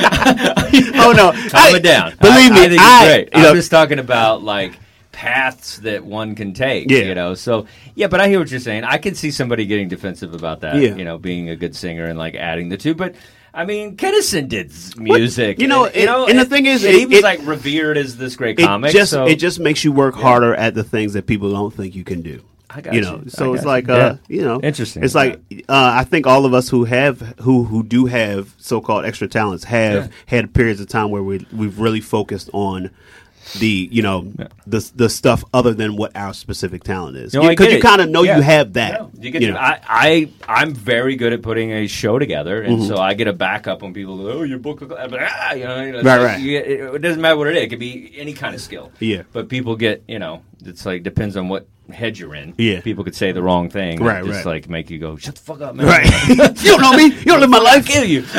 [0.96, 2.14] oh no, calm I- it down.
[2.20, 3.28] Believe I, me, I I- it's great.
[3.34, 4.78] you know- I'm just talking about like
[5.20, 6.90] paths that one can take.
[6.90, 6.98] Yeah.
[6.98, 8.84] You know, so yeah, but I hear what you're saying.
[8.84, 10.76] I can see somebody getting defensive about that.
[10.76, 10.94] Yeah.
[10.94, 13.14] You know, being a good singer and like adding the two, but.
[13.54, 15.58] I mean, Kinison did music.
[15.58, 18.18] you know, and, it- and the thing is, it- he was it- like revered as
[18.18, 18.92] this great comic.
[18.92, 21.94] just so it just makes you work harder at the things that people don't think
[21.94, 22.42] you can do.
[22.68, 23.06] I got you you.
[23.06, 23.94] know, so it's got like you.
[23.94, 23.96] uh,
[24.28, 24.36] Yeah.
[24.36, 25.02] you know, Interesting.
[25.02, 28.82] It's like uh, I think all of us who have who who do have so
[28.82, 30.08] called extra talents have Yeah.
[30.26, 32.90] had periods of time where we we've really focused on
[33.60, 34.32] the you know
[34.66, 38.22] the the stuff other than what our specific talent is because you kind of know
[38.22, 38.36] Yeah.
[38.38, 39.00] you have that.
[39.00, 39.56] No, you get you know.
[39.58, 42.88] I, I, I'm very good at putting a show together, and Mm-hmm.
[42.88, 45.80] so I get a backup when people go, "Oh, your book," like, ah, you know,
[45.80, 46.40] you know, it's Right, like right.
[46.40, 48.90] you it, doesn't matter what it is; it could be any kind of skill.
[48.98, 49.22] Yeah.
[49.32, 52.52] but people get, you know, it's like depends on what head you're in.
[52.58, 52.80] Yeah.
[52.80, 54.46] people could say the wrong thing, Right, Just right.
[54.56, 57.04] like make you go, "Shut the fuck up, man!" Right, you don't know me.
[57.14, 57.86] You don't live my life.
[57.86, 58.24] kill you.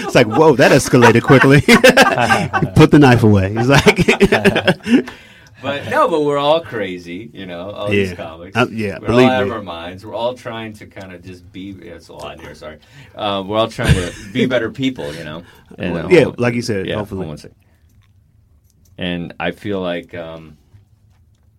[0.00, 1.60] It's like, whoa, that escalated quickly.
[2.76, 3.52] Put the knife away.
[3.54, 3.96] He's like,
[5.60, 7.70] But no, but we're all crazy, you know.
[7.72, 8.04] All Yeah.
[8.04, 10.06] these comics, Uh, yeah, we're believe all out of our minds.
[10.06, 11.72] We're all trying to kind of just be.
[11.82, 12.54] Yeah, it's a lot here.
[12.54, 12.78] Sorry,
[13.16, 15.42] uh, we're all trying to be better people, you know.
[15.78, 17.26] And, uh, yeah, like you said, yeah, hopefully.
[17.26, 17.56] one second.
[18.98, 20.56] And I feel like, um,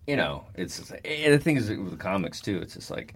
[0.06, 2.58] you know, it's just and the thing is with the comics too.
[2.62, 3.14] It's just like,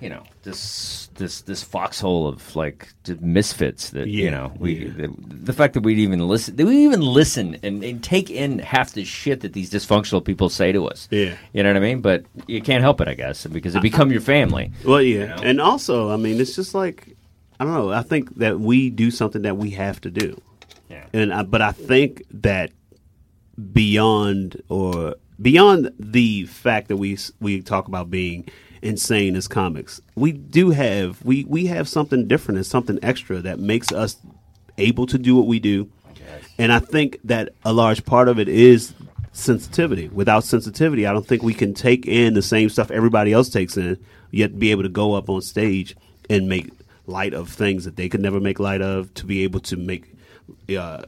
[0.00, 2.88] you know, this this this foxhole of like
[3.20, 4.92] misfits that you know we yeah.
[4.96, 8.58] the, the fact that we even listen that we even listen and, and take in
[8.60, 11.06] half the shit that these dysfunctional people say to us.
[11.10, 11.36] Yeah.
[11.52, 12.00] you know what I mean.
[12.00, 14.72] But you can't help it, I guess, because it become your family.
[14.84, 15.42] Well, yeah, know?
[15.42, 17.16] and also, I mean, it's just like
[17.58, 17.92] I don't know.
[17.92, 20.40] I think that we do something that we have to do,
[20.88, 21.04] Yeah.
[21.12, 22.72] and I, but I think that
[23.72, 28.48] beyond or beyond the fact that we we talk about being
[28.82, 33.58] insane as comics, we do have we we have something different and something extra that
[33.58, 34.16] makes us
[34.78, 35.90] able to do what we do,
[36.58, 38.94] and I think that a large part of it is
[39.32, 40.08] sensitivity.
[40.08, 43.76] Without sensitivity, I don't think we can take in the same stuff everybody else takes
[43.76, 43.98] in,
[44.30, 45.96] yet be able to go up on stage
[46.28, 46.70] and make
[47.06, 49.12] light of things that they could never make light of.
[49.14, 50.14] To be able to make
[50.76, 51.04] uh,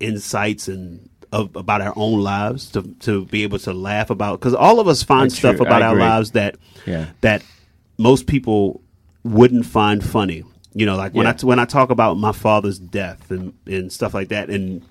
[0.00, 4.54] insights and of, about our own lives, to to be able to laugh about because
[4.54, 5.66] all of us find That's stuff true.
[5.66, 7.06] about our lives that Yeah.
[7.22, 7.42] that
[7.98, 8.80] most people
[9.24, 10.44] wouldn't find funny.
[10.74, 14.12] You know, like when I when I talk about my father's death and and stuff
[14.14, 14.82] like that, and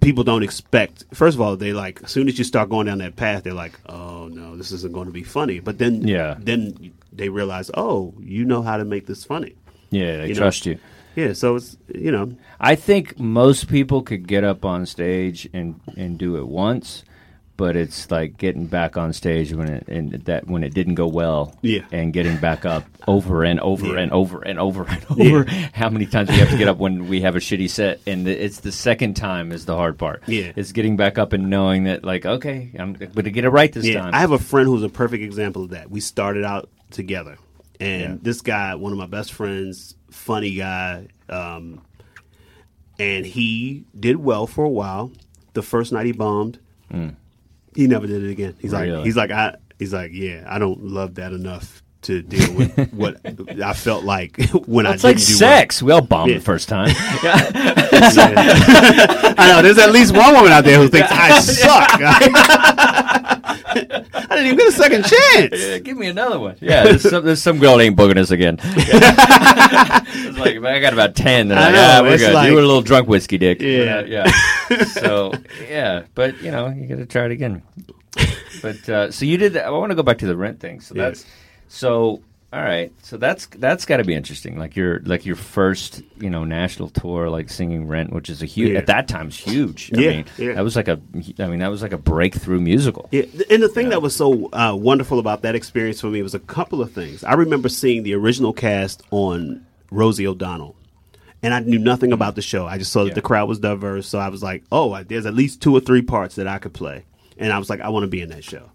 [0.00, 1.04] people don't expect.
[1.14, 3.54] First of all, they like as soon as you start going down that path, they're
[3.54, 6.34] like, "Oh no, this isn't going to be funny." But then, Yeah.
[6.38, 9.54] then they realize, "Oh, you know how to make this funny."
[9.90, 10.40] Yeah, they You know?
[10.40, 10.78] trust you.
[11.16, 15.80] Yeah, so it's you know, I think most people could get up on stage and,
[15.96, 17.04] and do it once,
[17.56, 21.06] but it's like getting back on stage when it and that when it didn't go
[21.06, 21.56] well.
[21.62, 21.82] Yeah.
[21.92, 24.00] And getting back up over and over Yeah.
[24.00, 25.44] and over and over and over.
[25.72, 28.00] How many times we have to get up when we have a shitty set?
[28.08, 30.24] And the, it's the second time is the hard part.
[30.26, 30.50] Yeah.
[30.56, 33.72] It's getting back up and knowing that like okay, I'm going to get it right
[33.72, 34.00] this yeah.
[34.00, 34.14] time.
[34.14, 35.90] I have a friend who's a perfect example of that.
[35.90, 37.38] We started out together,
[37.78, 38.16] and Yeah.
[38.22, 41.82] this guy, one of my best friends, funny guy, um,
[42.98, 45.12] and he did well for a while.
[45.52, 46.58] The first night he bombed,
[47.74, 48.56] he never did it again.
[48.60, 48.72] He's.
[48.72, 48.90] Really?
[48.92, 52.92] like, he's like, I, he's like, yeah, I don't love that enough to deal with
[52.92, 53.18] what
[53.62, 55.82] I felt like when I it's didn't like do sex.
[55.82, 56.38] We all bombed Yeah.
[56.38, 56.92] the first time.
[57.22, 58.34] well.
[59.36, 62.73] I know there's at least one woman out there who thinks I suck.
[64.34, 65.62] I didn't even get a second chance.
[65.62, 66.56] Yeah, give me another one.
[66.60, 68.58] Yeah, there's some, there's some girl ain't booking us again.
[68.62, 71.48] it's like, I got about 10.
[71.48, 72.34] They're I like, know, yeah, we're it's good.
[72.34, 73.60] like- you were a little drunk whiskey dick.
[73.60, 73.96] Yeah.
[73.98, 74.84] Uh, yeah.
[74.84, 75.32] so,
[75.68, 76.04] yeah.
[76.14, 77.62] But, you know, you got to try it again.
[78.62, 79.66] But, uh, so you did that.
[79.66, 80.80] I want to go back to the rent thing.
[80.80, 81.24] So that's,
[81.68, 82.22] so,
[82.54, 82.92] all right.
[83.02, 84.56] So that's, that's got to be interesting.
[84.58, 88.46] Like your, like your first, you know, national tour, like singing Rent, which is a
[88.46, 88.78] huge, Yeah.
[88.78, 89.90] at that time's huge.
[89.96, 90.52] I Yeah, mean, yeah.
[90.54, 91.00] that was like a,
[91.40, 93.08] I mean, that was like a breakthrough musical.
[93.10, 96.34] Yeah, and the thing that was so uh, wonderful about that experience for me was
[96.34, 97.24] a couple of things.
[97.24, 100.76] I remember seeing the original cast on Rosie O'Donnell,
[101.42, 102.66] and I knew nothing about the show.
[102.66, 103.14] I just saw that Yeah.
[103.14, 106.02] the crowd was diverse, so I was like, "Oh, there's at least two or three
[106.02, 107.04] parts that I could play,"
[107.36, 108.70] and I was like, "I want to be in that show."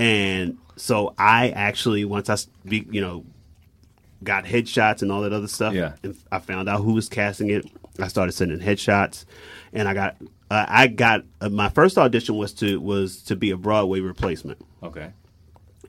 [0.00, 3.26] And so I actually, once I you know,
[4.24, 5.74] got headshots and all that other stuff.
[5.74, 5.92] Yeah.
[6.02, 7.66] And I found out who was casting it.
[7.98, 9.26] I started sending headshots,
[9.74, 10.16] and I got
[10.50, 14.58] uh, I got uh, my first audition was to was to be a Broadway replacement.
[14.82, 15.12] Okay.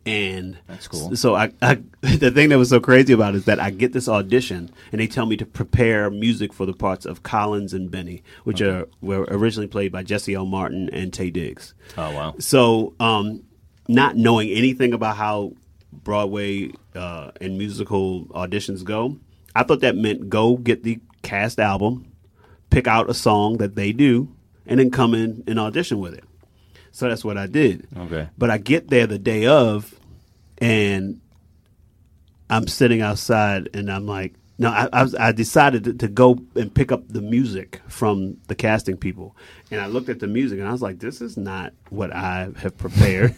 [0.05, 1.15] And That's cool.
[1.15, 3.93] So I, I the thing that was so crazy about it is that I get
[3.93, 7.89] this audition and they tell me to prepare music for the parts of Collins and
[7.89, 10.45] Benny, which are were originally played by Jesse L.
[10.45, 11.75] Martin and Taye Diggs.
[11.97, 12.35] Oh, wow.
[12.39, 13.43] So, um,
[13.93, 15.53] not knowing anything about how
[15.91, 19.17] Broadway uh, and musical auditions go,
[19.55, 22.11] I thought that meant go get the cast album,
[22.69, 24.33] pick out a song that they do,
[24.65, 26.23] and then come in and audition with it.
[26.91, 27.87] So that's what I did.
[27.95, 28.29] Okay.
[28.37, 29.93] But I get there the day of,
[30.57, 31.21] and
[32.49, 36.37] I'm sitting outside, and I'm like, no, I, I, was, I decided to, to go
[36.53, 39.35] and pick up the music from the casting people,
[39.71, 42.49] and I looked at the music, and I was like, this is not what I
[42.57, 43.33] have prepared.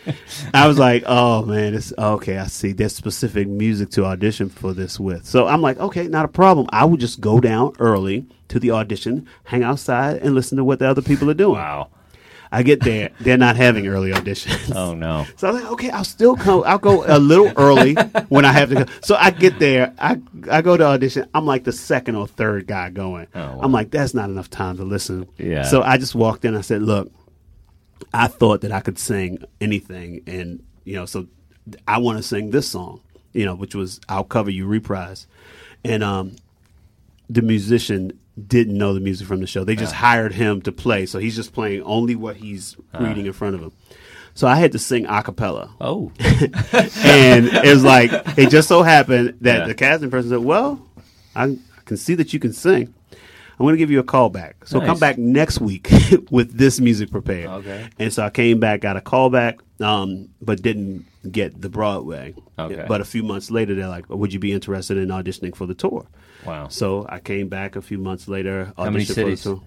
[0.54, 2.38] I was like, oh man, it's okay.
[2.38, 2.72] I see.
[2.72, 5.26] There's specific music to audition for this with.
[5.26, 6.66] So I'm like, okay, not a problem.
[6.72, 10.78] I would just go down early to the audition, hang outside, and listen to what
[10.78, 11.58] the other people are doing.
[11.58, 11.90] Wow.
[12.52, 14.74] I get there, they're not having early auditions.
[14.76, 15.26] Oh, no.
[15.36, 16.62] So I was like, okay, I'll still come.
[16.66, 17.94] I'll go a little early
[18.28, 18.92] when I have to go.
[19.02, 19.92] So I get there.
[19.98, 21.26] I I go to audition.
[21.34, 23.26] I'm like the second or third guy going.
[23.34, 23.60] Oh, wow.
[23.62, 25.26] I'm like, that's not enough time to listen.
[25.38, 25.62] Yeah.
[25.62, 26.54] So I just walked in.
[26.54, 27.10] I said, look,
[28.12, 31.26] I thought that I could sing anything, and you know, so
[31.88, 33.00] I want to sing this song.
[33.32, 35.26] You know, which was "I'll Cover You" reprise,
[35.84, 36.36] and um,
[37.30, 39.64] the musician didn't know the music from the show.
[39.64, 43.32] They just hired him to play, so he's just playing only what he's reading in
[43.32, 43.72] front of him.
[44.34, 45.74] So I had to sing a cappella.
[45.80, 46.10] Oh.
[46.20, 49.66] and it was like it just so happened that Yeah.
[49.66, 50.86] the casting person said, "Well,
[51.36, 53.18] I, I can see that you can sing." I'm
[53.58, 54.66] I'm going to give you a call back.
[54.66, 54.86] So Nice.
[54.88, 55.88] come back next week
[56.30, 57.48] with this music prepared.
[57.48, 57.86] Okay.
[57.98, 62.34] And so I came back, got a call back, um, but didn't get the Broadway.
[62.58, 62.86] Okay.
[62.88, 65.74] But a few months later, they're like, "Would you be interested in auditioning for the
[65.74, 66.06] tour?"
[66.46, 66.68] Wow.
[66.68, 68.72] So I came back a few months later.
[68.76, 69.60] How many auditioned for the cities?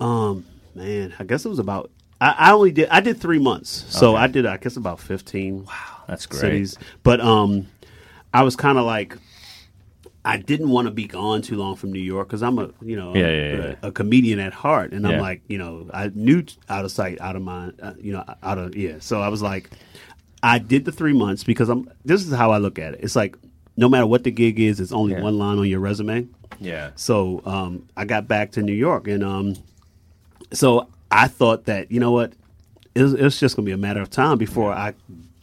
[0.00, 1.90] Um, man, I guess it was about.
[2.20, 2.88] I, I only did.
[2.88, 4.22] I did three months, so Okay.
[4.22, 4.46] I did.
[4.46, 5.72] I guess about fifteen Wow,
[6.08, 6.40] That's great.
[6.40, 6.78] cities.
[7.02, 7.66] But um,
[8.32, 9.16] I was kind of like,
[10.24, 12.96] I didn't want to be gone too long from New York because I'm a you
[12.96, 13.74] know Yeah, a, yeah, yeah.
[13.82, 17.20] a, a comedian at heart, and I'm like you know I knew out of sight,
[17.20, 18.96] out of mind, uh, you know out of yeah.
[19.00, 19.70] So I was like,
[20.42, 21.90] I did the three months because I'm.
[22.04, 23.00] This is how I look at it.
[23.02, 23.36] It's like
[23.76, 25.22] no matter what the gig is, it's only Yeah.
[25.22, 26.26] one line on your resume.
[26.60, 26.90] Yeah.
[26.96, 29.56] So um, I got back to New York, and um,
[30.52, 32.32] so I thought that you know what,
[32.94, 34.94] it's, it's just going to be a matter of time before I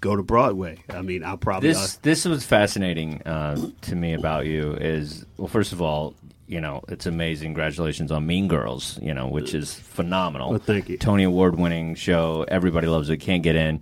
[0.01, 0.77] go to Broadway.
[0.89, 5.47] I mean, I'll probably This this was fascinating uh, to me about you is well,
[5.47, 6.13] first of all,
[6.47, 7.49] you know, it's amazing.
[7.49, 10.51] Congratulations on Mean Girls, you know, which is phenomenal.
[10.51, 10.97] Well, thank you.
[10.97, 12.45] Tony Award winning show.
[12.47, 13.17] Everybody loves it.
[13.17, 13.81] Can't get in.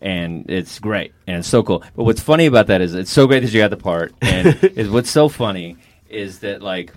[0.00, 1.82] And it's great, and it's so cool.
[1.94, 4.14] But what's funny about that is it's so great that you got the part.
[4.20, 5.76] And is what's so funny
[6.08, 6.92] is that like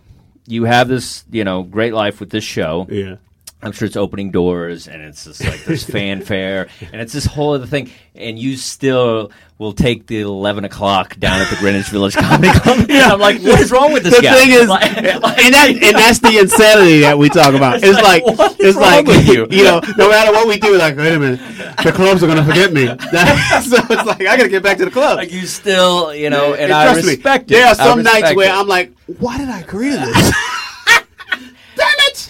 [0.48, 2.88] you have this, you know, great life with this show.
[2.90, 3.16] yeah.
[3.62, 7.54] I'm sure it's opening doors and it's just like there's fanfare and it's this whole
[7.56, 7.92] other thing.
[8.16, 12.80] And you still will take the 11 o'clock down at the Greenwich Village Comedy Club.
[12.90, 14.34] And I'm like, what is wrong with this The guy?
[14.36, 15.06] thing is, Like- and
[15.54, 17.84] that and that's the insanity that we talk about.
[17.84, 19.46] It's, like, what is it's wrong like with you?
[19.48, 21.40] know, no matter what we do, like wait a minute,
[21.84, 22.86] the clubs are gonna forget me.
[22.88, 22.96] so
[23.90, 25.18] it's like I gotta get back to the club.
[25.18, 27.56] like you still, you know, and, And I trust me, respect it.
[27.56, 28.58] There are some nights respect where it.
[28.58, 30.34] I'm like, why did I agree to this?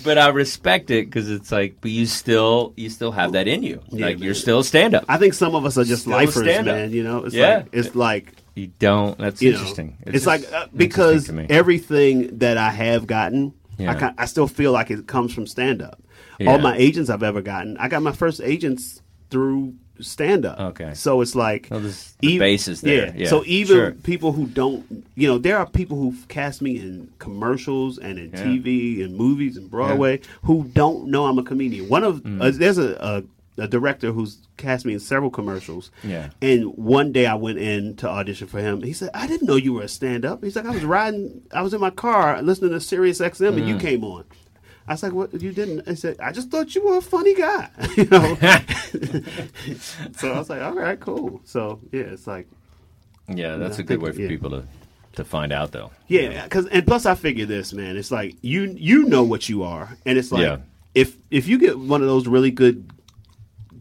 [0.03, 3.63] But I respect it because it's like, but you still, you still have that in
[3.63, 3.81] you.
[3.89, 4.25] Yeah, like man.
[4.25, 5.05] you're still a stand-up.
[5.07, 6.75] I think some of us are just Still lifers, stand-up.
[6.75, 6.91] man.
[6.91, 7.57] You know, it's Yeah.
[7.57, 9.17] like it's like You don't.
[9.17, 9.97] That's you know, interesting.
[10.05, 13.91] It's, like uh, because everything that I have gotten, Yeah.
[13.91, 16.01] I, ca- I still feel like it comes from stand up.
[16.47, 20.59] All my agents I've ever gotten, I got my first agents through stand up.
[20.59, 20.93] Okay.
[20.93, 23.13] so it's like Well, this- the base is there.
[23.15, 23.91] Yeah, So even sure.
[23.91, 28.31] people who don't, you know, there are people who've cast me in commercials and in
[28.31, 28.43] Yeah.
[28.43, 31.87] TV and movies and Broadway who don't know I'm a comedian.
[31.89, 32.41] One of Mm.
[32.41, 33.23] uh, there's a, a
[33.61, 35.91] a director who's cast me in several commercials.
[36.01, 36.29] Yeah.
[36.41, 38.81] And one day I went in to audition for him.
[38.83, 41.61] He said, "I didn't know you were a stand-up." He's like, "I was riding, I
[41.61, 43.79] was in my car listening to Sirius XM, and you Mm.
[43.81, 44.23] came on."
[44.89, 45.41] I was like, "What?
[45.41, 48.35] You didn't?" I said, "I just thought you were a funny guy." you know.
[50.17, 52.47] so I was like, "All right, cool." So yeah, it's like,
[53.27, 54.27] yeah, that's a good think- way for yeah.
[54.27, 54.63] people to
[55.13, 55.91] to find out, though.
[56.07, 57.97] yeah, because and plus I figure this, man.
[57.97, 60.57] It's like you you know what you are, and it's like Yeah.
[60.95, 62.89] if if you get one of those really good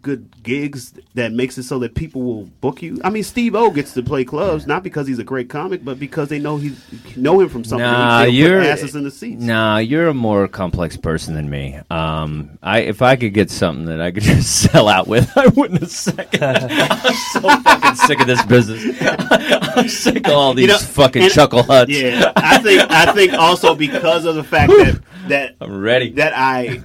[0.03, 3.01] good gigs that makes it so that people will book you.
[3.05, 5.99] I mean, Steve O gets to play clubs not because he's a great comic, but
[5.99, 6.75] because they know he
[7.17, 7.85] know him from something.
[7.87, 9.43] Nah, They'll you're asses in the seats.
[9.43, 11.79] Nah, you're a more complex person than me.
[11.91, 15.47] Um, I if I could get something that I could just sell out with, I
[15.49, 16.43] wouldn't have second.
[16.43, 18.85] I'm so fucking sick of this business.
[19.01, 21.91] I'm sick of all these You know, fucking and- chuckle huts.
[21.91, 26.13] Yeah, I think I think also because of the fact that that I'm ready.
[26.13, 26.81] that I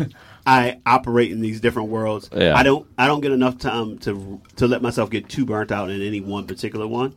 [0.45, 2.29] I operate in these different worlds.
[2.35, 2.55] Yeah.
[2.55, 5.89] I don't I don't get enough time to to let myself get too burnt out
[5.89, 7.15] in any one particular one.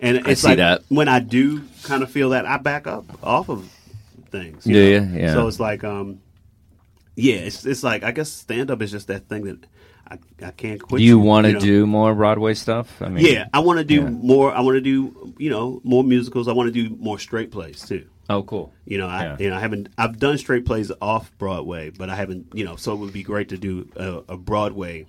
[0.00, 0.82] And it's like that.
[0.88, 3.70] when I do kind of feel that I back up off of
[4.30, 4.66] things.
[4.66, 4.78] Know?
[4.78, 5.00] ya?
[5.12, 5.32] Yeah.
[5.34, 6.20] So it's like um
[7.16, 9.66] yeah, it's it's like I guess stand up is just that thing that
[10.06, 10.98] I, I can't quit.
[10.98, 11.60] Do you want to know?
[11.60, 13.00] do more Broadway stuff?
[13.00, 14.10] I mean, Yeah, I want to do Yeah.
[14.10, 14.52] more.
[14.52, 16.48] I want to do you know more musicals.
[16.48, 18.06] I want to do more straight plays too.
[18.30, 18.72] Oh, cool.
[18.86, 19.36] You know, I Yeah.
[19.38, 22.76] you know I haven't I've done straight plays off Broadway, but I haven't you know.
[22.76, 25.06] So it would be great to do a, a Broadway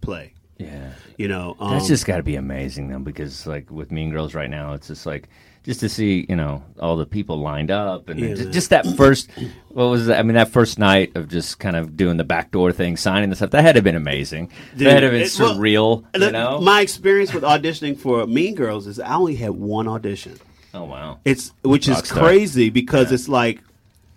[0.00, 0.34] play.
[0.58, 0.90] Yeah.
[1.16, 4.34] You know, um, That's just got to be amazing though, because like with Mean Girls
[4.34, 5.28] right now, it's just like
[5.64, 8.52] just to see you know all the people lined up and Yeah, ju- man.
[8.52, 9.30] just, that first
[9.68, 10.18] what was that?
[10.18, 13.36] I mean that first night of just kind of doing the backdoor thing, signing the
[13.36, 13.50] stuff.
[13.50, 14.50] That had to have been amazing.
[14.76, 16.04] Dude, that had to have been it- well, surreal.
[16.20, 16.60] you know?
[16.60, 20.38] my experience with auditioning for Mean Girls is I only had one audition.
[20.74, 21.18] Oh wow.
[21.24, 22.18] It's which is Rockstar.
[22.18, 23.60] crazy because it's like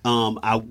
[0.06, 0.62] um I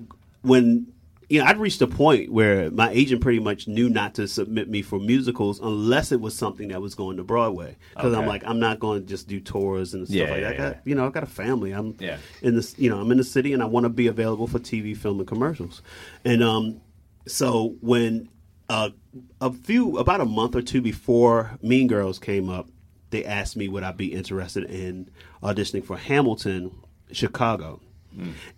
[0.41, 0.87] when
[1.29, 4.69] you know I'd reached a point where my agent pretty much knew not to submit
[4.69, 8.43] me for musicals unless it was something that was going to Broadway because I'm like
[8.45, 10.55] I'm not going to just do tours and stuff Yeah, like that.
[10.57, 11.71] yeah, I got, you know I've got a family.
[11.71, 12.17] I'm Yeah.
[12.41, 14.59] in this you know I'm in the city and I want to be available for
[14.59, 15.81] TV, film, and commercials.
[16.25, 16.81] And um
[17.27, 18.27] so when
[18.69, 18.89] uh,
[19.41, 22.67] a few about a month or two before Mean Girls came up,
[23.11, 25.09] they asked me would I be interested in
[25.43, 26.75] auditioning for Hamilton,
[27.11, 27.79] Chicago.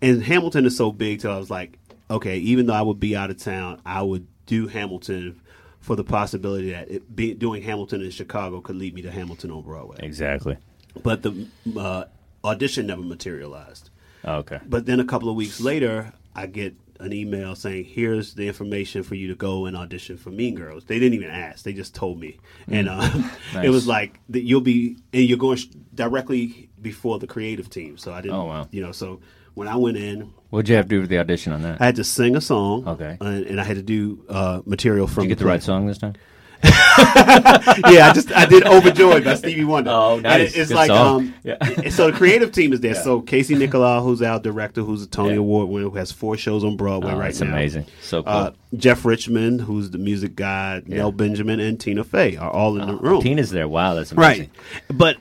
[0.00, 1.78] And Hamilton is so big, so I was like,
[2.10, 5.40] okay, even though I would be out of town, I would do Hamilton
[5.80, 9.50] for the possibility that it, be, doing Hamilton in Chicago could lead me to Hamilton
[9.50, 9.98] on Broadway.
[10.00, 10.56] Exactly.
[11.02, 11.46] But the
[11.78, 12.04] uh,
[12.42, 13.90] audition never materialized.
[14.24, 14.58] Okay.
[14.66, 19.02] But then a couple of weeks later, I get an email saying, "Here's the information
[19.02, 21.94] for you to go and audition for Mean Girls." They didn't even ask; they just
[21.94, 23.08] told me, and uh,
[23.54, 23.64] Nice.
[23.64, 27.96] it was like that you'll be and you're going sh- directly before the creative team.
[27.98, 28.68] So I didn't, Oh, wow.
[28.70, 28.92] you know.
[28.92, 29.20] So
[29.54, 31.80] when I went in, What'd you have to do with the audition on that?
[31.80, 33.16] I had to sing a song, Okay.
[33.20, 35.24] and, and I had to do uh, material from.
[35.24, 36.14] Did you get the right song this time?
[36.64, 39.90] yeah, I just I did "Overjoyed" by Stevie Wonder.
[39.90, 40.54] Oh, nice.
[40.54, 41.20] it- it's Good like song.
[41.20, 41.88] um, Yeah.
[41.90, 42.94] so the creative team is there.
[42.94, 45.40] So Casey Nicholaw, who's our director, who's a Tony Yeah.
[45.40, 47.48] Award winner, who has four shows on Broadway Oh, right that's now.
[47.48, 47.86] amazing.
[48.02, 48.32] So cool.
[48.32, 52.86] Uh, Jeff Richmond, who's the music guy, Nell Benjamin, and Tina Fey are all in
[52.86, 53.22] the room.
[53.22, 53.68] Tina's there.
[53.68, 54.50] Wow, that's amazing.
[54.88, 54.98] Right.
[54.98, 55.16] But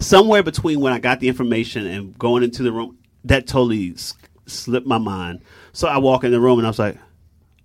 [0.00, 4.14] somewhere between when I got the information and going into the room, that totally s-
[4.46, 5.40] slipped my mind.
[5.72, 6.96] So I walk in the room and I was like,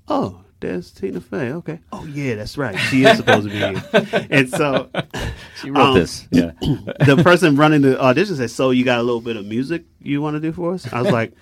[0.07, 1.51] oh, there's Tina Fey.
[1.53, 1.79] Okay.
[1.91, 2.75] Oh, yeah, that's right.
[2.89, 4.27] She is supposed to be here.
[4.31, 4.89] And so
[5.61, 6.27] She wrote Um, this.
[6.31, 6.51] Yeah.
[6.61, 10.21] the person running the audition said, so you got a little bit of music you
[10.21, 10.91] want to do for us?
[10.91, 11.33] I was like,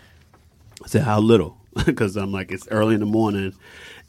[0.84, 1.58] I said, how little?
[1.86, 3.54] Because I'm like, it's early in the morning.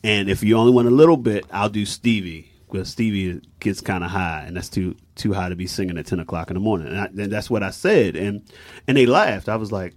[0.03, 2.51] And if you only want a little bit, I'll do Stevie.
[2.69, 6.07] Because Stevie gets kind of high, and that's too too high to be singing at
[6.07, 6.89] ten o'clock in the morning.
[6.89, 8.43] And, I, and that's what I said, and
[8.89, 9.49] and they laughed.
[9.49, 9.95] I was like,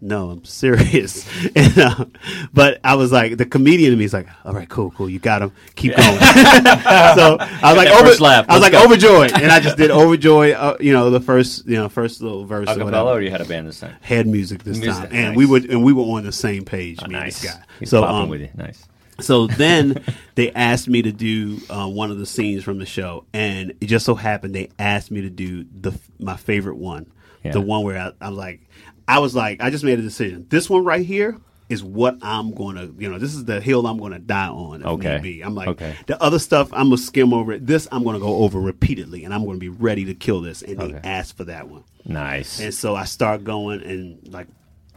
[0.00, 2.04] "No, I'm serious." and, uh,
[2.52, 5.18] but I was like, the comedian in me is like, "All right, cool, cool, you
[5.18, 5.52] got him.
[5.76, 8.46] Keep going." so I was like, over, laugh.
[8.48, 8.84] I was Let's like go.
[8.84, 10.54] overjoyed, and I just did overjoyed.
[10.54, 12.68] Uh, you know, the first you know first little verse.
[12.68, 13.96] Acapella, or you had a band this time?
[14.00, 15.36] had music this Music, time, and nice.
[15.36, 16.98] we would and we were on the same page.
[17.02, 17.42] Oh, me nice.
[17.42, 17.64] and this guy.
[17.80, 18.50] He's so um, with you.
[18.54, 18.86] Nice.
[19.20, 20.02] so then
[20.36, 23.86] they asked me to do uh, one of the scenes from the show, and it
[23.86, 27.06] just so happened they asked me to do the my favorite one,
[27.44, 27.52] Yeah.
[27.52, 28.60] the one where I, I'm like,
[29.08, 30.46] I was like, I just made a decision.
[30.50, 31.36] This one right here
[31.68, 34.48] is what I'm going to, you know, this is the hill I'm going to die
[34.48, 34.80] on.
[34.82, 35.18] If Okay.
[35.22, 35.40] be.
[35.42, 35.96] I'm like, Okay.
[36.06, 37.66] the other stuff I'm gonna skim over it.
[37.66, 40.62] This I'm to go over repeatedly, and I'm to be ready to kill this.
[40.62, 40.92] And Okay.
[40.92, 41.84] they asked for that one.
[42.04, 42.60] Nice.
[42.60, 44.46] And so I start going, and like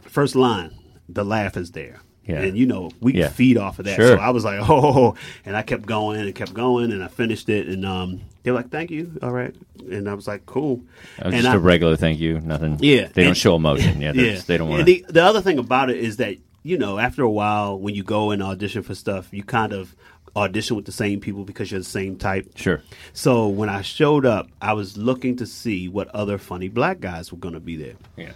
[0.02, 0.70] first line,
[1.08, 2.00] the laugh is there.
[2.24, 2.40] Yeah.
[2.42, 3.28] And you know, we Yeah.
[3.28, 3.96] feed off of that.
[3.96, 4.16] Sure.
[4.16, 7.48] So I was like, oh, and I kept going and kept going, and I finished
[7.48, 7.66] it.
[7.68, 9.18] And um, they're like, thank you.
[9.22, 9.54] All right.
[9.90, 10.76] And I was like, cool.
[10.76, 10.84] Was
[11.18, 12.40] and just I, a regular thank you.
[12.40, 12.78] Nothing.
[12.80, 13.08] Yeah.
[13.12, 14.00] They don't show emotion.
[14.00, 14.12] Yeah.
[14.14, 14.34] yeah.
[14.34, 14.84] just- They don't want to.
[14.84, 18.04] the, the other thing about it is that, you know, after a while, when you
[18.04, 19.96] go and audition for stuff, you kind of
[20.36, 22.52] audition with the same people because you're the same type.
[22.56, 22.82] Sure.
[23.12, 27.32] So when I showed up, I was looking to see what other funny black guys
[27.32, 27.94] were going to be there.
[28.16, 28.30] Yeah.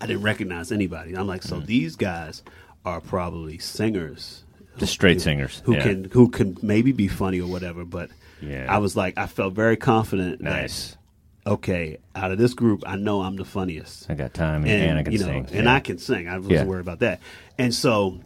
[0.00, 1.14] I didn't recognize anybody.
[1.16, 1.66] I'm like, so Mm.
[1.66, 2.42] these guys
[2.88, 4.42] are probably singers,
[4.78, 5.62] Just straight who- singers.
[5.64, 5.82] who Yeah.
[5.82, 7.84] can who can maybe be funny or whatever.
[7.84, 8.66] But Yeah.
[8.68, 10.38] I was like, I felt very confident.
[10.42, 10.96] that, Nice.
[11.46, 14.98] okay, out of this group, I know I'm the funniest, I got time and, and
[14.98, 15.46] I can you know, sing.
[15.52, 15.74] and Yeah.
[15.74, 16.28] I can sing.
[16.28, 17.20] I wasn't worried about that.
[17.58, 18.20] And so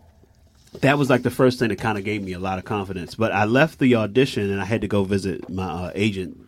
[0.81, 3.15] that was like the first thing that kind of gave me a lot of confidence.
[3.15, 6.39] But I left the audition and I had to go visit my uh, agent,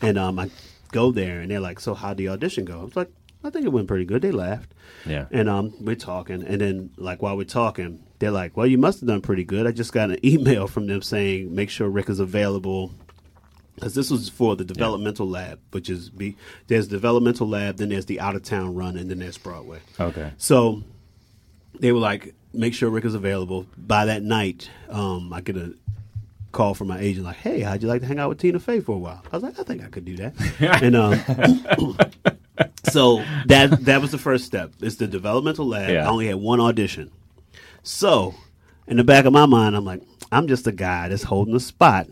[0.00, 0.50] and um, I
[0.92, 3.10] go there and they're like, "So how the audition go?" I was like,
[3.44, 4.74] "I think it went pretty good." They laughed.
[5.06, 5.26] Yeah.
[5.30, 9.00] And um, we're talking, and then like while we're talking, they're like, "Well, you must
[9.00, 12.08] have done pretty good." I just got an email from them saying, "Make sure Rick
[12.08, 12.92] is available."
[13.74, 18.04] Because this was for the developmental lab, which is be there's developmental lab, then there's
[18.04, 19.78] the out of town run, and then there's Broadway.
[19.98, 20.32] Okay.
[20.36, 20.82] So
[21.78, 23.66] they were like, make sure Rick is available.
[23.78, 25.74] By that night, um, I get a
[26.52, 28.80] call from my agent like, hey, how'd you like to hang out with Tina Fey
[28.80, 29.22] for a while?
[29.32, 30.34] I was like, I think I could do that.
[30.82, 31.96] and um,
[32.84, 34.72] so that that was the first step.
[34.80, 35.90] It's the developmental lab.
[35.90, 36.06] Yeah.
[36.06, 37.10] I only had one audition.
[37.82, 38.34] So
[38.86, 41.60] in the back of my mind, I'm like, I'm just a guy that's holding a
[41.60, 42.06] spot,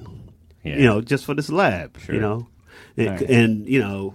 [0.65, 0.77] Yeah.
[0.77, 2.15] you know, just for this lab, Sure.
[2.15, 2.49] you know,
[2.97, 3.23] and, Right.
[3.31, 4.15] and you know,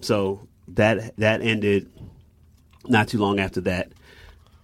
[0.00, 1.90] so that that ended
[2.86, 3.92] not too long after that,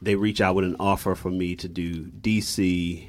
[0.02, 3.06] they reach out with an offer for me to do DC.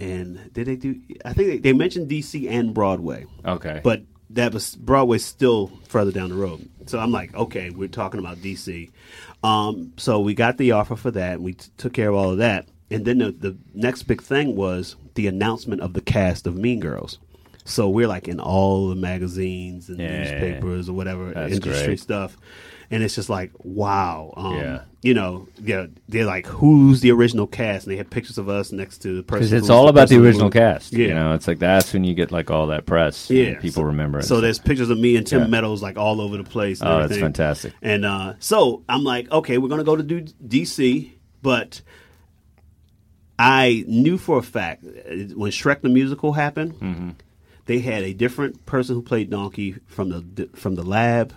[0.00, 1.00] And did they do?
[1.24, 3.80] I think they, they mentioned DC and Broadway, Okay.
[3.84, 4.02] but
[4.34, 6.68] that was Broadway's still further down the road.
[6.86, 8.90] So I'm like, okay, we're talking about DC.
[9.42, 11.34] Um, so we got the offer for that.
[11.34, 14.22] And we t- took care of all of that, and then the, the next big
[14.22, 17.18] thing was the announcement of the cast of Mean Girls.
[17.64, 20.18] So we're like in all the magazines and Yeah.
[20.18, 22.00] newspapers or whatever industry great.
[22.00, 22.36] stuff,
[22.94, 24.80] and it's just like, wow, um, Yeah.
[25.02, 27.84] You know, yeah, they're like, who's the original cast?
[27.86, 29.40] And they had pictures of us next to the person.
[29.44, 30.92] because it's all about the person who- original cast.
[30.94, 33.28] Yeah, You know, it's like that's when you get like all that press.
[33.28, 34.22] and yeah, People so, remember it.
[34.24, 35.46] So there's pictures of me and Tim Yeah.
[35.48, 36.80] Meadows like all over the place.
[36.80, 37.74] and Oh, that's fantastic.
[37.82, 41.10] And uh, so I'm like, okay, we're gonna go to DC,
[41.42, 41.82] but
[43.38, 44.90] I knew for a fact uh,
[45.34, 47.10] when Shrek the musical happened, Mm-hmm.
[47.66, 51.32] they had a different person who played Donkey from the from the lab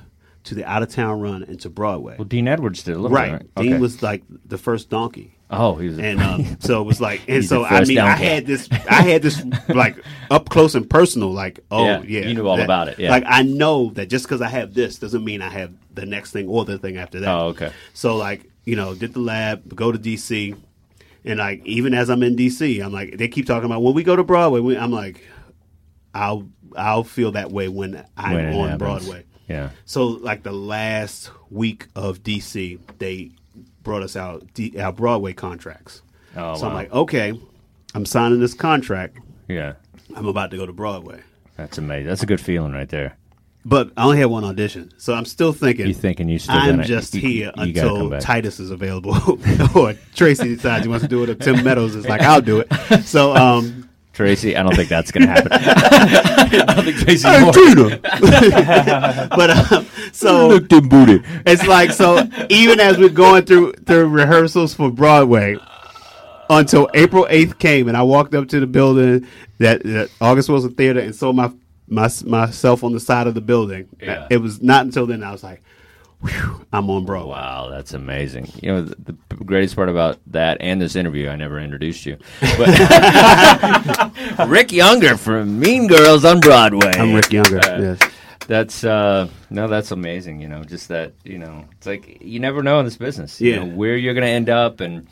[0.48, 2.16] to the out of town run and to Broadway.
[2.18, 3.32] Well, Dean Edwards did a little right.
[3.32, 3.64] bit, right?
[3.64, 3.82] Dean Okay.
[3.82, 5.34] was like the first donkey.
[5.50, 5.98] Oh, he was.
[5.98, 9.22] And um, so it was like, and so I mean, I had this, I had
[9.22, 9.98] this like
[10.30, 13.12] up close and personal, like, oh Yeah, yeah, you knew all that- about it, yeah.
[13.12, 16.32] Like I know that just because I have this doesn't mean I have the next
[16.32, 17.30] thing or the thing after that.
[17.30, 17.72] Oh, okay.
[17.94, 20.58] So like, you know, did the lab, go to DC,
[21.24, 24.04] and like even as I'm in DC, I'm like, they keep talking about when we
[24.04, 24.60] go to Broadway.
[24.60, 25.24] We, I'm like,
[26.14, 28.78] I'll I'll feel that way when I'm When on happens.
[28.80, 29.24] Broadway.
[29.48, 29.70] Yeah.
[29.86, 33.32] So like the last week of DC, they
[33.84, 36.02] brought us out D, our Broadway contracts.
[36.36, 37.40] Oh, so I'm like, okay,
[37.96, 39.18] I'm signing this contract.
[39.48, 39.74] Yeah.
[40.16, 41.22] I'm about to go to Broadway.
[41.56, 42.08] That's amazing.
[42.08, 43.18] That's a good feeling right there.
[43.66, 45.88] But I only had one audition, so I'm still thinking.
[45.88, 48.20] You thinking you still I'm gonna- just you- here you gotta until.
[48.22, 49.16] Titus is available,
[49.76, 52.60] or Tracy decides he wants to do it, or Tim Meadows is like, I'll do
[52.62, 52.68] it.
[53.04, 55.52] So, um, Tracy, I don't think that's going to happen.
[55.54, 58.00] I don't think Tracy hey, Tina.
[59.30, 61.24] but um, so Looked in booty.
[61.46, 62.28] it's like so.
[62.50, 65.58] Even as we're going through through rehearsals for Broadway,
[66.50, 69.28] until April 8th came, and I walked up to the building
[69.60, 71.52] that, that August Wilson Theater and saw my,
[71.88, 73.88] my myself on the side of the building.
[74.02, 74.26] Yeah.
[74.32, 75.62] It was not until then I was like,
[76.22, 77.32] Whew, I'm on Broadway.
[77.32, 78.52] Wow, that's amazing.
[78.62, 82.18] You know, the, the greatest part about that and this interview, I never introduced you.
[82.58, 86.92] But Rick Younger from Mean Girls on Broadway.
[86.96, 87.60] I'm Rick Younger.
[87.60, 88.00] Uh, yes.
[88.48, 90.40] That's uh no, that's amazing.
[90.42, 93.40] You know, just that you know, it's like you never know in this business.
[93.42, 93.60] You Yeah.
[93.66, 95.06] know, where you're going to end up, and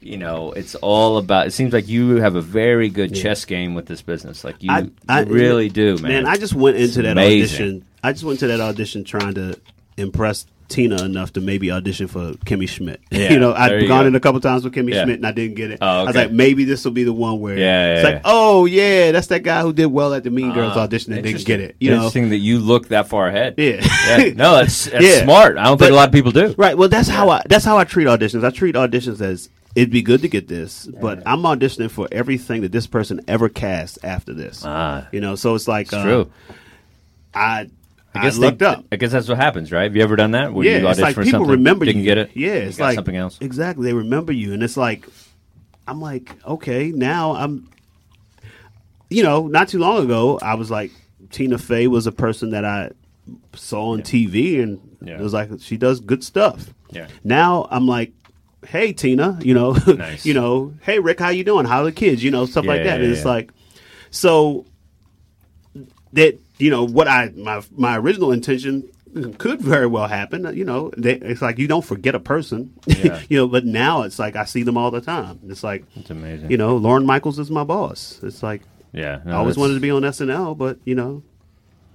[0.00, 1.46] you know, it's all about.
[1.48, 4.42] It seems like you have a very good chess game with this business.
[4.42, 6.02] Like you, I, I you really do, man.
[6.24, 7.56] Man, I just went into It's that amazing.
[7.66, 7.84] audition.
[8.02, 9.60] I just went to that audition trying to
[9.98, 13.00] impress Tina enough to maybe audition for Kimmy Schmidt.
[13.10, 14.08] Yeah, you know, I'd you gone go.
[14.08, 15.04] in a couple times with Kimmy Yeah.
[15.04, 15.78] Schmidt and I didn't get it.
[15.80, 18.22] Oh, I was like, maybe this will be the one where Yeah, it's yeah, like,
[18.26, 21.22] oh yeah, that's that guy who did well at the Mean Girls Ah, audition and
[21.22, 21.76] didn't get it.
[21.80, 23.54] You know, interesting that you look that far ahead.
[23.56, 23.80] Yeah.
[24.18, 24.32] yeah.
[24.34, 25.24] No, that's, that's Yeah.
[25.24, 25.56] smart.
[25.56, 26.54] I don't think a lot of people do.
[26.58, 26.76] Right.
[26.76, 28.44] Well, that's how I that's how I treat auditions.
[28.44, 32.60] I treat auditions as it'd be good to get this, but I'm auditioning for everything
[32.60, 34.62] that this person ever cast after this.
[34.66, 35.08] Ah.
[35.12, 36.30] you know, so it's like It's uh, true.
[37.32, 37.70] I
[38.18, 38.84] I guess I looked they, up.
[38.92, 39.84] I guess that's what happens, right?
[39.84, 40.52] Have you ever done that?
[40.52, 42.30] Where yeah, you it's like for people something, remember didn't get it.
[42.34, 43.38] Yeah, it's like something else.
[43.40, 45.06] Exactly, they remember you, and it's like
[45.86, 47.68] I'm like, okay, now I'm.
[49.10, 50.90] You know, not too long ago, I was like,
[51.30, 52.90] Tina Fey was a person that I
[53.54, 55.14] saw on TV, and Yeah.
[55.14, 56.74] it was like she does good stuff.
[56.90, 57.08] Yeah.
[57.24, 58.12] Now I'm like,
[58.66, 60.26] hey Tina, you know, Nice.
[60.26, 61.64] you know, hey Rick, how you doing?
[61.64, 62.22] How are the kids?
[62.22, 62.98] You know, stuff like that.
[63.00, 63.50] yeah, and it's like,
[64.10, 64.66] so
[66.14, 68.88] that you know what I my my original intention
[69.38, 70.54] could very well happen.
[70.56, 72.72] You know, they, it's like you don't forget a person.
[72.86, 73.20] Yeah.
[73.28, 75.40] you know, but now it's like I see them all the time.
[75.48, 76.50] It's like It's amazing.
[76.50, 78.20] you know, Lorne Michaels is my boss.
[78.22, 81.22] It's like yeah, no, I always that's- wanted to be on SNL, but you know,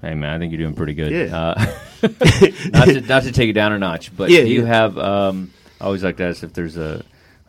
[0.02, 1.12] Hey man, I think you're doing pretty good.
[1.12, 1.38] Yeah.
[1.38, 1.66] Uh,
[2.74, 4.68] not to not to take it down a notch, but Yeah, do you yeah.
[4.68, 4.98] have?
[4.98, 7.04] Um, I always like to ask if there's a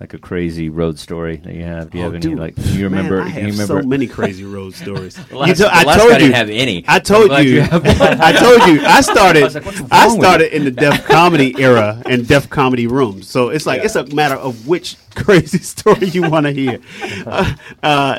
[0.04, 1.90] like a crazy road story that you have.
[1.90, 2.54] Do you Oh, have any dude, like?
[2.58, 3.18] You remember?
[3.18, 3.80] Man, I have remember?
[3.82, 5.16] so many crazy road stories.
[5.32, 6.18] Last- You to- I told guy you.
[6.18, 6.84] didn't have any.
[6.86, 7.38] I told you.
[7.38, 8.82] you I told you.
[8.84, 9.44] I started.
[9.44, 13.30] I like, I started in the Def Comedy era and Def Comedy rooms.
[13.30, 16.80] So it's like it's a matter of which crazy story you want to hear.
[17.26, 18.18] Uh, uh,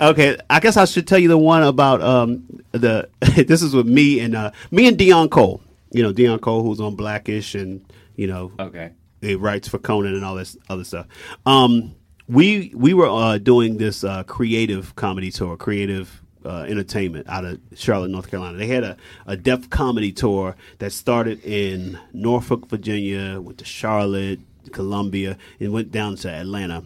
[0.00, 3.10] okay, I guess I should tell you the one about um, the.
[3.20, 5.60] this is with me and uh, me and Deon Cole.
[5.92, 7.84] You know Deon Cole, who's on Blackish, and
[8.16, 8.92] you know Okay.
[9.26, 11.06] He writes for Conan and all this other stuff.
[11.44, 11.94] Um,
[12.28, 17.60] we we were uh, doing this uh, creative comedy tour, creative uh, entertainment out of
[17.74, 18.56] Charlotte, North Carolina.
[18.56, 18.96] They had a,
[19.26, 24.40] a Def Comedy tour that started in Norfolk, Virginia, went to Charlotte,
[24.72, 26.84] Columbia, and went down to Atlanta.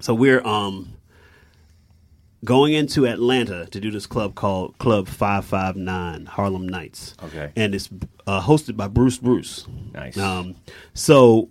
[0.00, 0.94] So we're um,
[2.44, 7.14] going into Atlanta to do this club called Club Five Five Nine Harlem Nights.
[7.24, 7.50] Okay.
[7.56, 7.88] and it's
[8.26, 9.66] uh, hosted by Bruce Bruce.
[9.92, 10.16] Nice.
[10.16, 10.54] Um,
[10.94, 11.48] so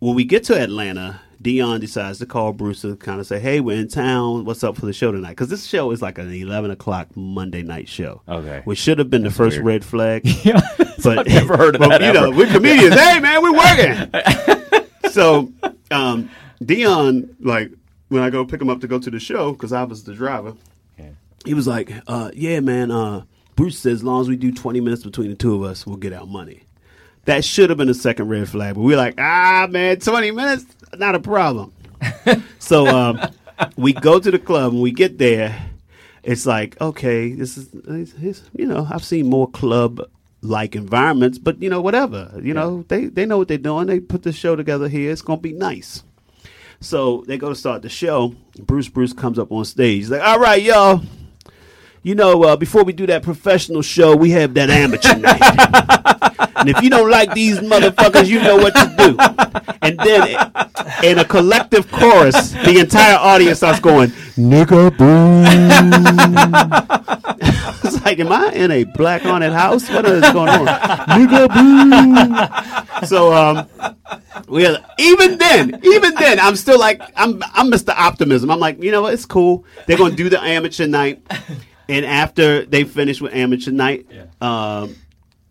[0.00, 3.60] when we get to Atlanta, Deon decides to call Bruce to kind of say, "Hey,
[3.60, 4.44] we're in town.
[4.44, 7.62] What's up for the show tonight?" Because this show is like an eleven o'clock Monday
[7.62, 8.20] night show.
[8.28, 8.60] Okay.
[8.64, 9.66] which should have been the first weird.
[9.66, 10.22] red flag.
[10.44, 10.60] Yeah,
[11.02, 12.02] but I've never heard of that.
[12.02, 12.94] You know, we're comedians.
[13.00, 15.10] hey, man, we're working.
[15.10, 15.50] so
[15.90, 16.30] um,
[16.62, 17.70] Deon, like
[18.10, 20.14] when I go pick him up to go to the show, because I was the
[20.14, 20.54] driver,
[21.44, 22.90] he was like, uh, "Yeah, man.
[22.90, 23.24] Uh,
[23.56, 25.96] Bruce says as long as we do twenty minutes between the two of us, we'll
[25.96, 26.64] get our money."
[27.24, 30.66] That should have been a second red flag, but we're like, "Ah, man, twenty minutes,
[30.98, 31.72] not a problem."
[32.58, 33.20] so um,
[33.76, 35.70] we go to the club and we get there.
[36.22, 40.02] It's like, okay, this is, it's, it's, you know, I've seen more club
[40.42, 43.86] like environments, but you know, whatever, you know, they they know what they're doing.
[43.86, 45.10] They put the show together here.
[45.10, 46.02] It's gonna be nice.
[46.80, 48.34] So they go to start the show.
[48.58, 49.96] Bruce Bruce comes up on stage.
[49.98, 51.02] He's like, all right, y'all.
[52.02, 56.48] you know, uh, before we do that professional show, we have that amateur night.
[56.56, 59.16] and if you don't like these motherfuckers, you know what to do.
[59.82, 60.50] And then,
[61.04, 65.40] in a collective chorus, the entire audience starts going, "Nigga boo."
[68.04, 69.88] like, am I in a black haunted house?
[69.88, 70.66] What is going on?
[71.08, 71.48] Nigga
[73.00, 73.06] boo.
[73.06, 73.68] So, um,
[74.48, 77.94] well, even then, even then, I'm still like, I'm, I'm Mr.
[77.96, 78.50] Optimism.
[78.50, 79.14] I'm like, you know what?
[79.14, 79.64] It's cool.
[79.86, 81.22] They're going to do the amateur night.
[81.88, 84.06] And after they finish with amateur night,
[84.40, 84.96] um,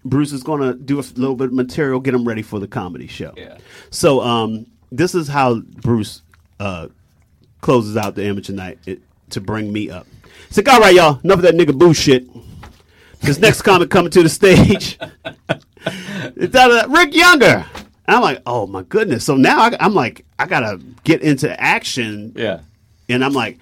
[0.06, 2.68] Bruce is going to do a little bit of material, get them ready for the
[2.68, 3.34] comedy show.
[3.36, 3.58] Yeah.
[3.90, 6.22] So um, this is how Bruce
[6.60, 6.88] uh,
[7.62, 10.08] closes out the amateur night it, to bring me up.
[10.50, 12.28] He's like, all right, y'all, enough of that nigga bullshit.
[13.22, 14.98] This next comic coming to the stage.
[15.86, 17.66] it's out of Rick Younger.
[18.08, 19.24] And I'm like, oh my goodness.
[19.26, 22.62] So now I, I'm like, I gotta get into action Yeah.
[23.08, 23.60] and I'm like,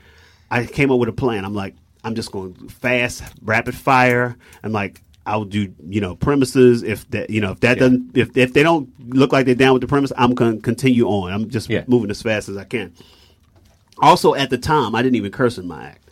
[0.49, 1.43] I came up with a plan.
[1.43, 4.37] I'm like, I'm just going fast, rapid fire.
[4.63, 6.83] I'm like, I'll do, you know, premises.
[6.83, 7.81] If that, you know, if that Yeah.
[7.81, 10.61] doesn't, if if they don't look like they're down with the premise, I'm going to
[10.61, 11.33] continue on.
[11.33, 11.83] I'm just Yeah.
[11.87, 12.93] moving as fast as I can.
[13.99, 16.06] Also, at the time, I didn't even curse in my act.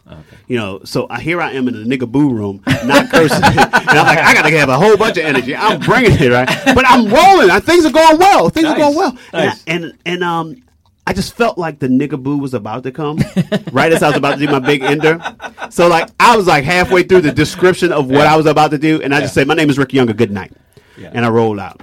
[0.48, 3.58] You know, so I, here I am in the nigga boo room, not cursing, and
[3.58, 5.56] I'm like, I got to have a whole bunch of energy.
[5.56, 7.50] I'm bringing it right, but I'm rolling.
[7.50, 8.50] Uh, Things are going well.
[8.50, 10.62] Things are going well, and, I- and and um,
[11.08, 13.18] I just felt like the nigga boo was about to come,
[13.72, 15.20] right as I was about to do my big ender.
[15.72, 18.78] So like I was like halfway through the description of what I was about to
[18.78, 20.14] do, and I just say, "My name is Rick Younger.
[20.14, 20.54] Good night,"
[21.00, 21.10] Yeah.
[21.14, 21.82] and I rolled out.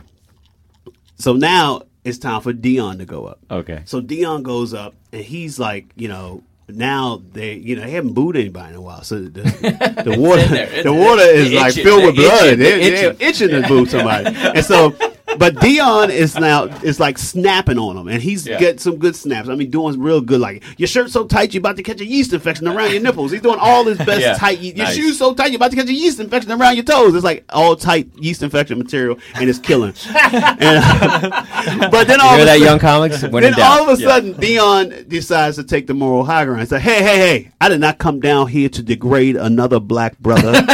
[1.16, 3.40] So now it's time for Deon to go up.
[3.50, 3.82] Okay.
[3.84, 6.44] So Deon goes up, and he's like, you know.
[6.68, 9.42] Now they, you know, they haven't booed anybody in a while, so the,
[10.04, 12.44] the water, there, the water is They're like itching, filled with they're blood.
[12.44, 13.48] itching, They're, they're they're itching.
[13.50, 14.90] itching to boo somebody, and so,
[15.38, 18.58] but Deon is now is like snapping on him, and he's Yeah.
[18.58, 19.48] getting some good snaps.
[19.48, 20.40] I mean, doing real good.
[20.40, 23.32] Like your shirt's so tight, you're about to catch a yeast infection around your nipples.
[23.32, 24.34] He's doing all his best Yeah.
[24.34, 24.60] tight.
[24.60, 24.94] Your Nice.
[24.94, 27.14] shoes so tight, you're about to catch a yeast infection around your toes.
[27.14, 29.94] It's like all tight yeast infection material, and it's killing.
[30.14, 33.22] And- but then all Hear of a that, sudden- young comics?
[33.22, 33.80] When then doubt.
[33.80, 34.08] all of a Yeah.
[34.08, 36.60] sudden, Deon decides to take the moral high ground.
[36.60, 40.18] He's like, hey, hey, hey, I did not come down here to degrade another black
[40.18, 40.52] brother.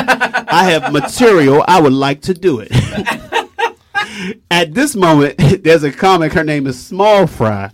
[0.51, 1.65] I have material.
[1.69, 2.71] I would like to do it.
[4.51, 6.33] At this moment, there's a comic.
[6.33, 7.71] Her name is Small Fry.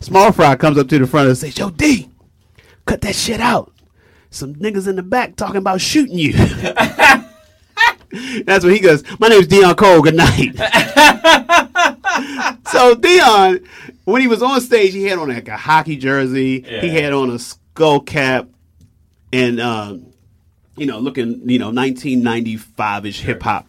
[0.00, 2.10] Small Fry comes up to the front and says, Yo, D,
[2.86, 3.72] cut that shit out.
[4.30, 6.32] Some niggas in the back talking about shooting you.
[8.44, 10.02] That's when he goes, My name's Deon Cole.
[10.02, 10.56] Good night.
[12.70, 13.66] so Deon,
[14.04, 16.60] when he was on stage, he had on like a hockey jersey.
[16.60, 18.48] He had on a skull cap,
[19.32, 20.06] and um,
[20.76, 23.66] you know, looking you know 1995 ish hip hop.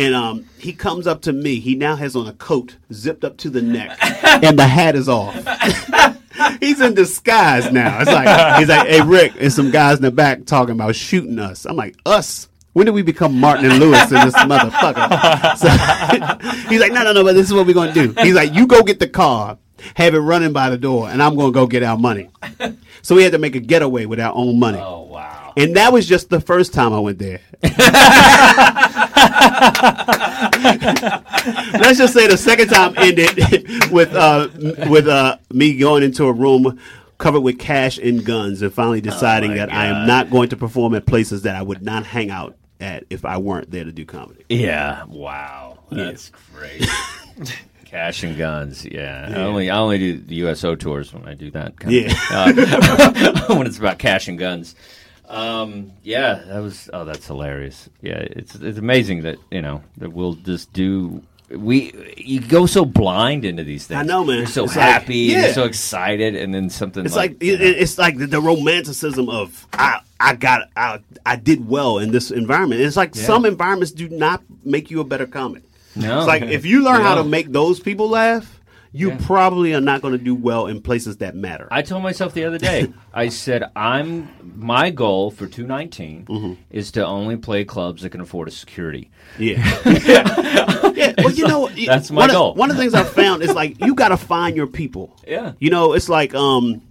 [0.00, 1.60] And um, he comes up to me.
[1.60, 5.10] He now has on a coat zipped up to the neck, and the hat is
[5.10, 5.34] off.
[6.60, 8.00] he's in disguise now.
[8.00, 11.38] It's like he's like, "Hey Rick, and some guys in the back talking about shooting
[11.38, 15.56] us." I'm like, "Us." When did we become Martin and Lewis in this motherfucker?
[15.56, 15.68] So,
[16.68, 18.22] he's like, no, no, no, but this is what we're going to do.
[18.22, 19.58] He's like, you go get the car,
[19.96, 22.30] have it running by the door, and I'm going to go get our money.
[23.02, 24.78] So we had to make a getaway with our own money.
[24.78, 25.39] Oh wow.
[25.56, 27.40] And that was just the first time I went there.
[31.72, 34.48] Let's just say the second time ended with uh,
[34.88, 36.78] with uh, me going into a room
[37.18, 40.56] covered with cash and guns and finally deciding my that I am not going to
[40.56, 43.92] perform at places that I would not hang out at if I weren't there to
[43.92, 44.44] do comedy.
[44.48, 45.04] Yeah.
[45.04, 45.80] Wow.
[45.90, 46.86] That's great.
[47.84, 48.84] Cash and guns.
[48.84, 49.32] Yeah.
[49.36, 51.76] I only I only do the USO tours when I do that.
[51.76, 52.12] Kind Yeah.
[52.48, 54.76] Of, uh, when it's about cash and guns.
[55.30, 56.90] Um, yeah, that was.
[56.92, 57.88] Oh, that's hilarious.
[58.02, 61.22] Yeah, it's it's amazing that you know that we'll just do.
[61.50, 63.98] We you go so blind into these things.
[63.98, 64.38] I know, man.
[64.38, 65.16] You're so It's like- happy.
[65.16, 65.44] yeah.
[65.46, 67.04] You're so excited, and then something.
[67.04, 71.36] It's like, like, it, it's like the, the romanticism of I I got I I
[71.36, 72.80] did well in this environment.
[72.82, 75.62] It's like some environments do not make you a better comic.
[75.96, 76.18] No.
[76.18, 78.59] it's like if you learn how to make those people laugh,
[78.92, 79.18] you Yeah.
[79.20, 81.68] probably are not going to do well in places that matter.
[81.70, 82.92] I told myself the other day.
[83.14, 86.52] I said I'm my goal for 219 Mm-hmm.
[86.70, 89.10] is to only play clubs that can afford a security.
[89.38, 89.58] Yeah.
[90.94, 91.14] yeah.
[91.18, 92.50] Well, you know, That's my one goal.
[92.52, 95.16] Of, one of the things I've found is like you got to find your people.
[95.26, 95.52] Yeah.
[95.58, 96.82] You know, it's like um,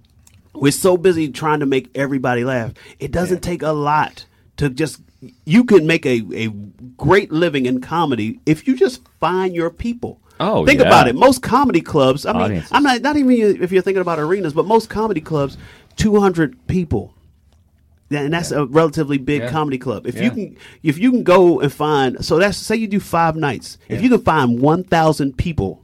[0.54, 2.74] we're so busy trying to make everybody laugh.
[3.00, 4.26] It doesn't take a lot
[4.58, 5.02] to just.
[5.46, 6.48] You can make a, a
[6.96, 10.22] great living in comedy if you just find your people.
[10.40, 10.88] Oh, think yeah.
[10.88, 11.16] about it.
[11.16, 12.26] Most comedy clubs.
[12.26, 13.32] I mean, I'm not not even
[13.62, 15.58] if you're thinking about arenas, but most comedy clubs,
[15.98, 17.14] 200 people.
[18.12, 19.50] And that's a relatively big Yeah.
[19.52, 20.08] comedy club.
[20.08, 20.24] If Yeah.
[20.24, 23.78] you can, if you can go and find, so that's say you do five nights.
[23.88, 25.82] If you can find one thousand people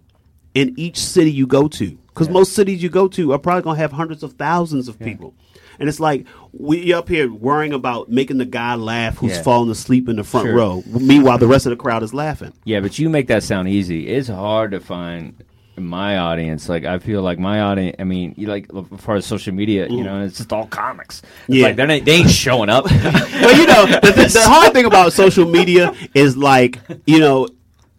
[0.55, 3.75] in each city you go to, because most cities you go to are probably going
[3.75, 5.35] to have hundreds of thousands of people,
[5.79, 9.41] And it's like we up here worrying about making the guy laugh who's Yeah.
[9.43, 10.55] falling asleep in the front Sure.
[10.55, 10.83] row.
[10.87, 12.53] Meanwhile, the rest of the crowd is laughing.
[12.63, 14.07] Yeah, but you make that sound easy.
[14.07, 15.35] It's hard to find
[15.77, 16.69] my audience.
[16.69, 17.97] Like I feel like my audience.
[17.99, 21.21] I mean, you like as far as social media, you know, it's just all comics.
[21.49, 21.65] It's Yeah.
[21.67, 22.85] like they're not, they ain't showing up.
[22.89, 27.49] well, you know, the, the, the hard thing about social media is like, you know,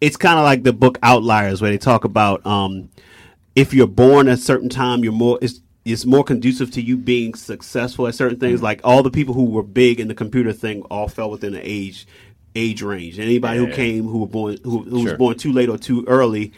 [0.01, 2.89] it's kind of like the book Outliers, where they talk about um,
[3.55, 5.37] if you're born at a certain time, you're more.
[5.41, 5.61] It's,
[5.91, 8.61] it's more conducive to you being successful at certain things.
[8.61, 11.61] Like all the people who were big in the computer thing all fell within the
[11.63, 12.07] age
[12.55, 13.19] age range.
[13.19, 13.75] Anybody who Yeah.
[13.75, 16.51] came who were born who, who was born too late or too early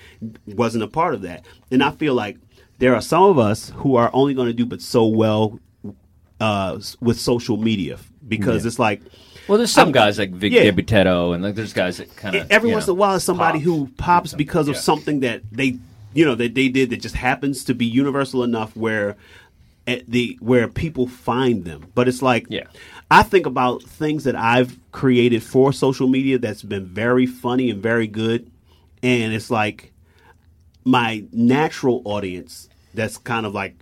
[0.47, 1.45] wasn't a part of that.
[1.71, 2.37] And I feel like
[2.79, 5.59] there are some of us who are only going to do but so well
[6.39, 9.01] uh, with social media because it's like
[9.47, 10.61] well, there's some I'm- guys like Vic yeah.
[10.61, 14.33] And like there's guys that kind of every once in a while somebody who pops
[14.33, 14.81] because of Yeah.
[14.81, 15.77] something that they
[16.13, 19.15] you know that they did that just happens to be universal enough where
[19.87, 22.67] at the where people find them but it's like Yeah.
[23.09, 27.81] i think about things that i've created for social media that's been very funny and
[27.81, 28.49] very good
[29.01, 29.91] and it's like
[30.83, 33.75] my natural audience that's kind of like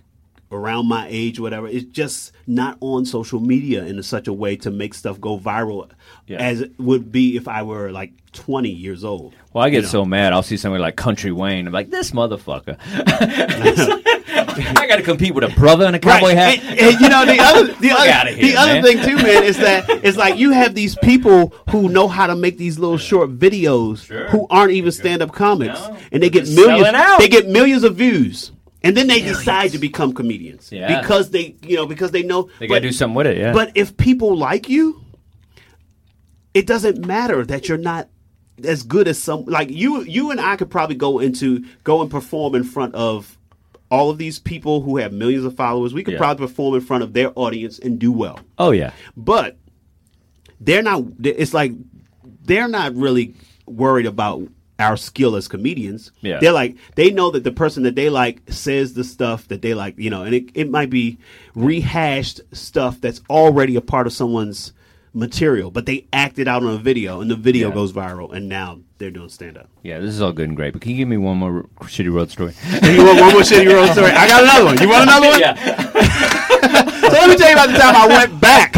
[0.50, 4.70] around my age whatever is just not on social media in such a way to
[4.70, 5.88] make stuff go viral
[6.26, 6.38] Yeah.
[6.38, 9.34] as it would be if I were like 20 years old.
[9.52, 9.88] Well, I get You know?
[9.88, 10.32] so mad.
[10.32, 11.66] I'll see somebody like Country Wayne.
[11.66, 12.76] I'm like, this motherfucker.
[13.58, 16.58] I got to compete with a brother in a cowboy hat.
[16.62, 19.56] And, and, you know the other the other, here, the other thing too, man, is
[19.58, 23.38] that it's like you have these people who know how to make these little short
[23.38, 25.96] videos who aren't even stand up comics, No.
[26.12, 26.88] and they get millions.
[27.18, 28.52] They get millions of views.
[28.82, 31.00] And then they decide to become comedians Yeah.
[31.00, 33.36] because they, you know, because they know They got to do something with it.
[33.36, 33.52] Yeah.
[33.52, 35.02] But if people like you,
[36.54, 38.08] it doesn't matter that you're not
[38.64, 42.10] as good as some like you you and I could probably go into go and
[42.10, 43.36] perform in front of
[43.90, 45.94] all of these people who have millions of followers.
[45.94, 46.18] We could Yeah.
[46.18, 48.40] probably perform in front of their audience and do well.
[48.58, 48.92] oh yeah.
[49.16, 49.56] But
[50.60, 51.72] they're not it's like
[52.44, 53.34] they're not really
[53.66, 54.42] worried about
[54.78, 56.12] our skill as comedians.
[56.20, 56.38] Yeah.
[56.40, 59.74] They're like they know that the person that they like says the stuff that they
[59.74, 61.18] like, you know, and it, it might be
[61.54, 64.72] rehashed stuff that's already a part of someone's
[65.12, 67.74] material, but they act it out on a video and the video Yeah.
[67.74, 69.68] goes viral and now they're doing stand up.
[69.82, 72.12] Yeah, this is all good and great, but can you give me one more shitty
[72.12, 72.52] road story?
[72.82, 74.10] you want one more shitty road story?
[74.10, 74.78] I got another one.
[74.80, 75.40] You want another one?
[75.40, 75.94] yeah.
[77.08, 78.74] So let me tell you about the time I went back.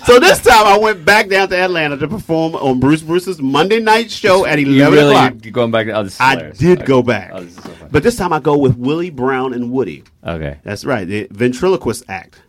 [0.06, 3.80] so this time I went back down to Atlanta to perform on Bruce Bruce's Monday
[3.80, 5.34] night show at You eleven really o'clock.
[5.44, 6.86] you're going back to oh, this is I did Okay.
[6.86, 9.72] go back, Oh, this is so but this time I go with Willie Brown and
[9.72, 10.04] Woody.
[10.24, 10.58] okay.
[10.62, 12.40] That's right, the ventriloquist act.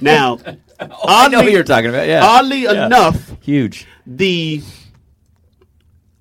[0.00, 0.38] Now,
[0.80, 2.06] I know who you're talking about.
[2.08, 2.24] Yeah.
[2.24, 2.86] oddly Yeah.
[2.86, 3.86] enough, Huge.
[4.06, 4.62] the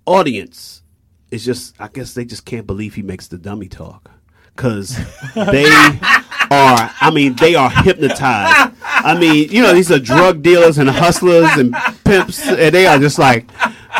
[0.05, 0.83] audience
[1.31, 4.11] is just I guess they just can't believe he makes the dummy talk
[4.55, 4.97] cuz
[5.35, 5.65] they
[6.51, 8.73] are I mean they are hypnotized.
[8.83, 12.99] I mean, you know, these are drug dealers and hustlers and pimps and they are
[12.99, 13.47] just like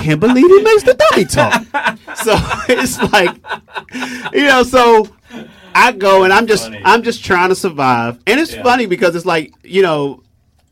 [0.01, 1.64] can't believe he makes the dummy talk.
[2.18, 2.36] So
[2.70, 3.36] it's like
[4.34, 5.10] you know, so
[5.76, 8.20] I go and I'm just I'm just trying to survive.
[8.26, 10.24] And it's funny because it's like, you know,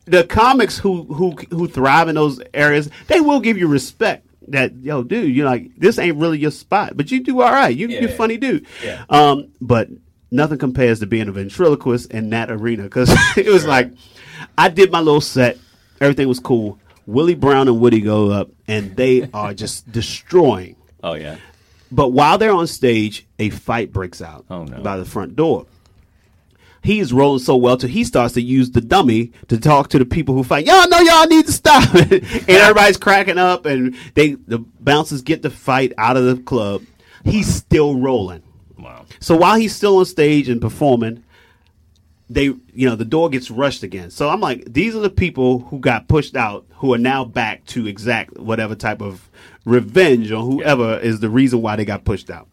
[0.06, 4.26] the comics who who who thrive in those areas, they will give you respect.
[4.50, 7.76] That yo, dude, you're like this ain't really your spot, but you do all right.
[7.76, 8.16] You, you're yeah.
[8.16, 8.66] funny dude.
[8.84, 9.04] Yeah.
[9.10, 9.90] Um, but
[10.32, 13.92] nothing compares to being a ventriloquist in that arena because it was like
[14.58, 15.58] I did my little set,
[16.02, 16.80] everything was cool.
[17.06, 20.76] Willie Brown and Woody go up, and they are just destroying.
[21.04, 21.38] Oh yeah.
[21.92, 24.82] But while they're on stage, a fight breaks out Oh, no.
[24.82, 25.68] by the front door.
[26.84, 30.06] He's rolling so well till he starts to use the dummy to talk to the
[30.06, 30.66] people who fight.
[30.66, 31.94] Y'all know y'all need to stop.
[31.96, 36.84] and everybody's cracking up, and they the bouncers get the fight out of the club.
[37.24, 38.44] He's still rolling.
[38.78, 39.06] Wow.
[39.22, 41.24] So while he's still on stage and performing,
[42.30, 44.12] they you know the door gets rushed again.
[44.12, 47.64] So I'm like, these are the people who got pushed out who are now back
[47.68, 49.30] to exact whatever type of
[49.64, 52.50] revenge on whoever is the reason why they got pushed out.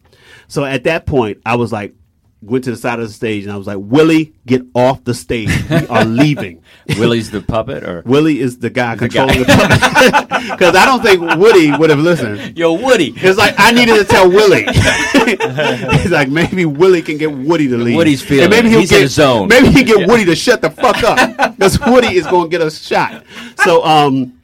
[0.47, 1.95] So at that point, I was like,
[2.41, 5.13] went to the side of the stage and I was like, Willie, get off the
[5.13, 5.49] stage.
[5.69, 6.63] We are leaving.
[6.97, 9.07] Willie's the puppet, or Willie is the guy guy.
[9.07, 12.57] controlling the puppet because I don't think Woody would have listened.
[12.57, 13.13] yo Woody.
[13.15, 14.65] It's like I needed to tell Willie.
[16.01, 17.95] He's like maybe Willie can get Woody to leave.
[17.95, 19.47] Woody's feeling And maybe he'll He's get in his zone.
[19.47, 22.57] Maybe he can get Woody to shut the fuck up because Woody is going to
[22.57, 23.23] get a shot.
[23.63, 24.40] So um,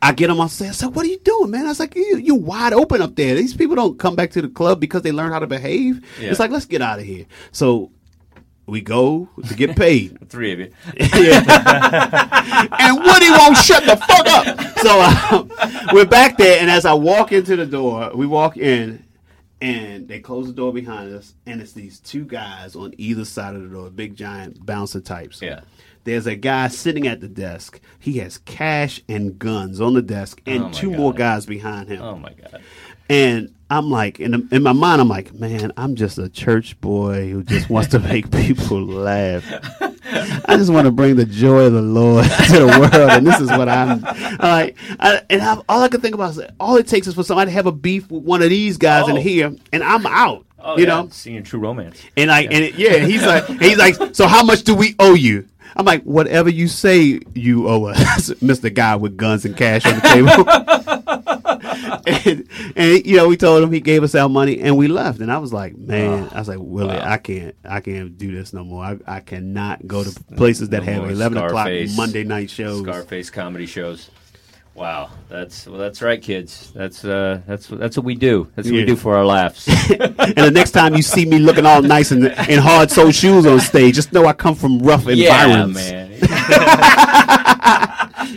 [0.00, 0.68] I get him on stage.
[0.68, 3.16] I said, "What are you doing, man?" I was like, "You you wide open up
[3.16, 3.34] there.
[3.34, 6.04] These people don't come back to the club because they learn how to behave.
[6.20, 6.30] Yeah.
[6.30, 7.90] It's like let's get out of here." So
[8.68, 10.18] we go to get paid.
[10.28, 10.72] Three of you.
[10.96, 11.08] and
[12.98, 14.78] Woody won't shut the fuck up.
[14.78, 15.50] So um,
[15.92, 19.02] we're back there, and as I walk into the door, we walk in,
[19.60, 23.56] and they close the door behind us, and it's these two guys on either side
[23.56, 25.40] of the door, big giant bouncer types.
[25.42, 25.60] Yeah.
[26.08, 27.80] There's a guy sitting at the desk.
[27.98, 32.00] He has cash and guns on the desk, and Oh, two more guys behind him.
[32.00, 32.62] Oh my god.
[33.10, 37.28] And I'm like, in, in my mind, I'm like, man, I'm just a church boy
[37.28, 39.44] who just wants to make people laugh.
[40.46, 43.38] I just want to bring the joy of the Lord to the world, and this
[43.40, 44.76] is what I'm, I'm like.
[44.98, 47.50] I, and I, all I can think about is all it takes is for somebody
[47.50, 49.20] to have a beef with one of these guys in Oh.
[49.20, 50.46] here, and I'm out.
[50.58, 52.02] Oh, you yeah, know, seeing true romance.
[52.16, 54.96] and like, and it, yeah, he's like, and he's like, so how much do we
[54.98, 55.46] owe you?
[55.76, 58.72] I'm like, whatever you say you owe us, Mr.
[58.72, 60.48] Guy with guns and cash on the table.
[62.06, 65.20] and, and you know, we told him he gave us our money and we left.
[65.20, 67.12] And I was like, man, oh, I was like, Willie, Wow.
[67.12, 68.84] I can't, I can't do this no more.
[68.84, 72.82] I, I cannot go to places that No have more 11 o'clock Monday night shows.
[72.82, 74.10] Scarface comedy shows.
[74.78, 76.70] Wow, that's well, that's right, kids.
[76.72, 78.46] That's uh, that's that's what we do.
[78.54, 79.66] That's what we do for our laughs.
[79.90, 83.44] and the next time you see me looking all nice in, in hard sole shoes
[83.44, 85.90] on stage, just know I come from rough environments.
[85.90, 86.30] yeah, environments.
[86.30, 87.28] man.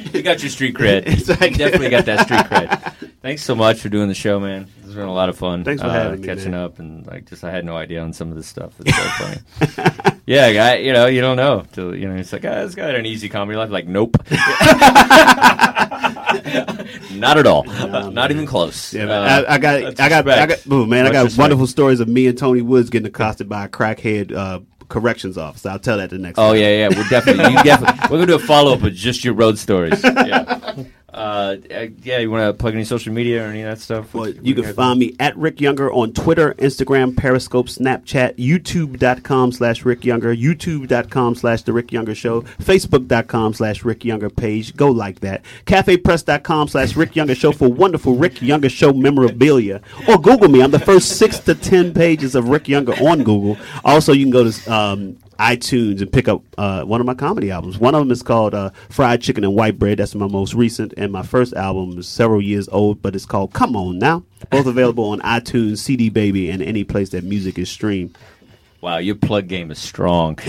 [0.13, 1.03] you got your street cred.
[1.07, 2.93] It's like- You definitely got that street cred.
[3.21, 4.65] Thanks so much for doing the show, man.
[4.77, 5.63] This has been a lot of fun.
[5.63, 6.61] Thanks for uh, having me, catching man.
[6.63, 8.73] up and like just I had no idea on some of this stuff.
[8.79, 10.17] It's so funny.
[10.25, 12.15] yeah, guy, you know, you don't know till you know.
[12.15, 13.69] It's like, ah, this guy had an easy comedy life.
[13.69, 14.17] Like, nope.
[17.13, 17.63] Not at all.
[17.65, 18.93] Not even close.
[18.93, 19.45] Yeah, Uh.
[19.47, 21.39] I, I got, I got, I got, ooh, man, I got respect.
[21.39, 24.59] wonderful stories of me and Tony Woods getting accosted by a crackhead uh,
[24.89, 25.69] corrections officer.
[25.69, 26.37] I'll tell that the next.
[26.37, 26.61] Oh time.
[26.61, 26.89] yeah, yeah.
[26.89, 27.99] We're definitely, you definitely.
[28.03, 30.03] We're gonna do a follow up with just your road stories.
[30.03, 30.59] Yeah.
[31.13, 32.19] Uh, uh, yeah.
[32.19, 34.13] You want to plug any social media or any of that stuff?
[34.13, 39.51] Well, What- you can find me at Rick Younger on Twitter, Instagram, Periscope, Snapchat, YouTube.com
[39.51, 44.75] slash Rick Younger, YouTube.com slash The Rick Younger Show, Facebook.com slash Rick Younger page.
[44.75, 45.43] Go like that.
[45.65, 49.81] CafePress.com slash Rick Younger Show for wonderful Rick Younger Show memorabilia.
[50.07, 50.61] Or Google me.
[50.61, 53.57] I'm the first six to ten pages of Rick Younger on Google.
[53.83, 57.49] Also, you can go to um, iTunes and pick up uh, one of my comedy
[57.49, 57.79] albums.
[57.79, 59.97] One of them is called uh, Fried Chicken and White Bread.
[59.97, 60.93] That's my most recent.
[60.97, 64.23] And my first album is several years old, but it's called Come On Now.
[64.51, 68.15] Both available on iTunes, CD Baby, and any place that music is streamed.
[68.81, 70.37] Wow, your plug game is strong.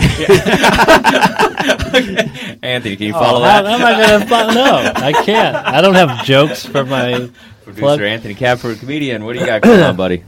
[2.63, 3.65] Anthony, can you Oh, follow how, that?
[3.65, 4.53] how am I gonna follow?
[4.53, 5.55] No, I can't.
[5.55, 7.29] I don't have jokes for my
[7.63, 8.01] Producer plug.
[8.01, 9.23] Anthony Kapfer, comedian.
[9.23, 10.23] What do you got going on, buddy?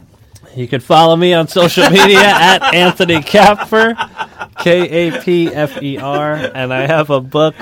[0.55, 3.93] You can follow me on social media at Anthony Kapfer,
[4.59, 7.55] K A P F E R, and I have a book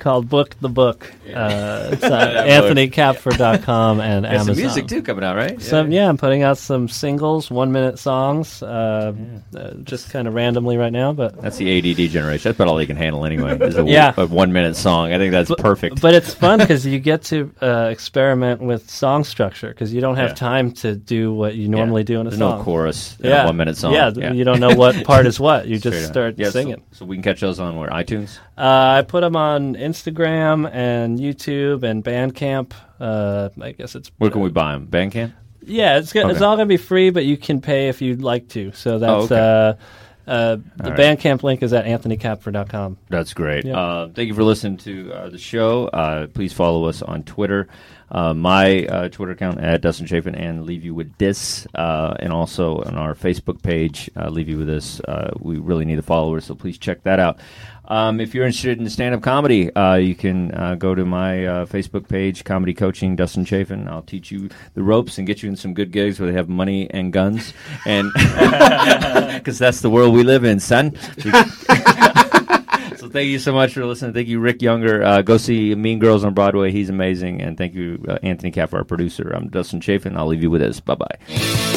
[0.00, 1.12] called Book the Book.
[1.32, 4.54] Uh, it's at AnthonyKapfer.com and There's Amazon.
[4.54, 5.60] some music too coming out, right?
[5.60, 9.12] Some, yeah, I'm putting out some singles, one minute songs, uh,
[9.56, 12.48] uh, just kind of randomly right now, but That's the ADD generation.
[12.50, 13.58] That's about all they can handle anyway.
[13.60, 14.12] Is a, Yeah.
[14.16, 15.12] a one minute song.
[15.12, 16.00] I think that's perfect.
[16.00, 20.16] But it's fun because you get to uh, experiment with song structure because you don't
[20.16, 20.34] have Yeah.
[20.34, 22.58] time to do what you normally do in a There's song.
[22.58, 23.92] no chorus in a one minute song.
[23.92, 25.66] Yeah, th- you don't know what part is what.
[25.66, 26.12] You Straight just up.
[26.12, 26.82] start Yeah, so- singing.
[26.92, 28.38] So, we can catch those on where iTunes.
[28.56, 32.72] Uh, I put them on Instagram and YouTube and Bandcamp.
[32.98, 34.86] Uh, I guess it's Where can we buy them?
[34.86, 35.32] Bandcamp.
[35.64, 36.44] yeah, it's go- it's Okay.
[36.44, 38.72] all gonna be free, but you can pay if you'd like to.
[38.72, 39.36] So that's okay.
[39.38, 39.74] uh,
[40.30, 40.98] uh, the All right.
[41.18, 42.98] Bandcamp link is at anthonykapfer.com.
[43.08, 43.64] That's great.
[43.64, 43.76] Yeah.
[43.78, 45.86] Uh, thank you for listening to uh, the show.
[45.88, 47.68] Uh, please follow us on Twitter.
[48.10, 52.32] Uh, my uh, Twitter account at Dustin Chafin and leave you with this, uh, and
[52.32, 55.00] also on our Facebook page, uh, leave you with this.
[55.00, 57.38] Uh, we really need the followers, so please check that out.
[57.90, 61.66] Um, if you're interested in stand-up comedy, uh, you can uh, go to my uh,
[61.66, 63.88] Facebook page, Comedy Coaching Dustin Chafin.
[63.88, 66.48] I'll teach you the ropes and get you in some good gigs where they have
[66.48, 67.52] money and guns,
[67.86, 68.10] and
[69.34, 70.96] because that's the world we live in, son.
[73.10, 74.12] Thank you so much for listening.
[74.14, 75.02] Thank you, Rick Younger.
[75.02, 76.70] Uh, go see Mean Girls on Broadway.
[76.70, 77.42] He's amazing.
[77.42, 79.30] And thank you, uh, Anthony Caff, our producer.
[79.34, 80.16] I'm Dustin Chafin.
[80.16, 80.80] I'll leave you with this.
[80.80, 81.76] Bye bye.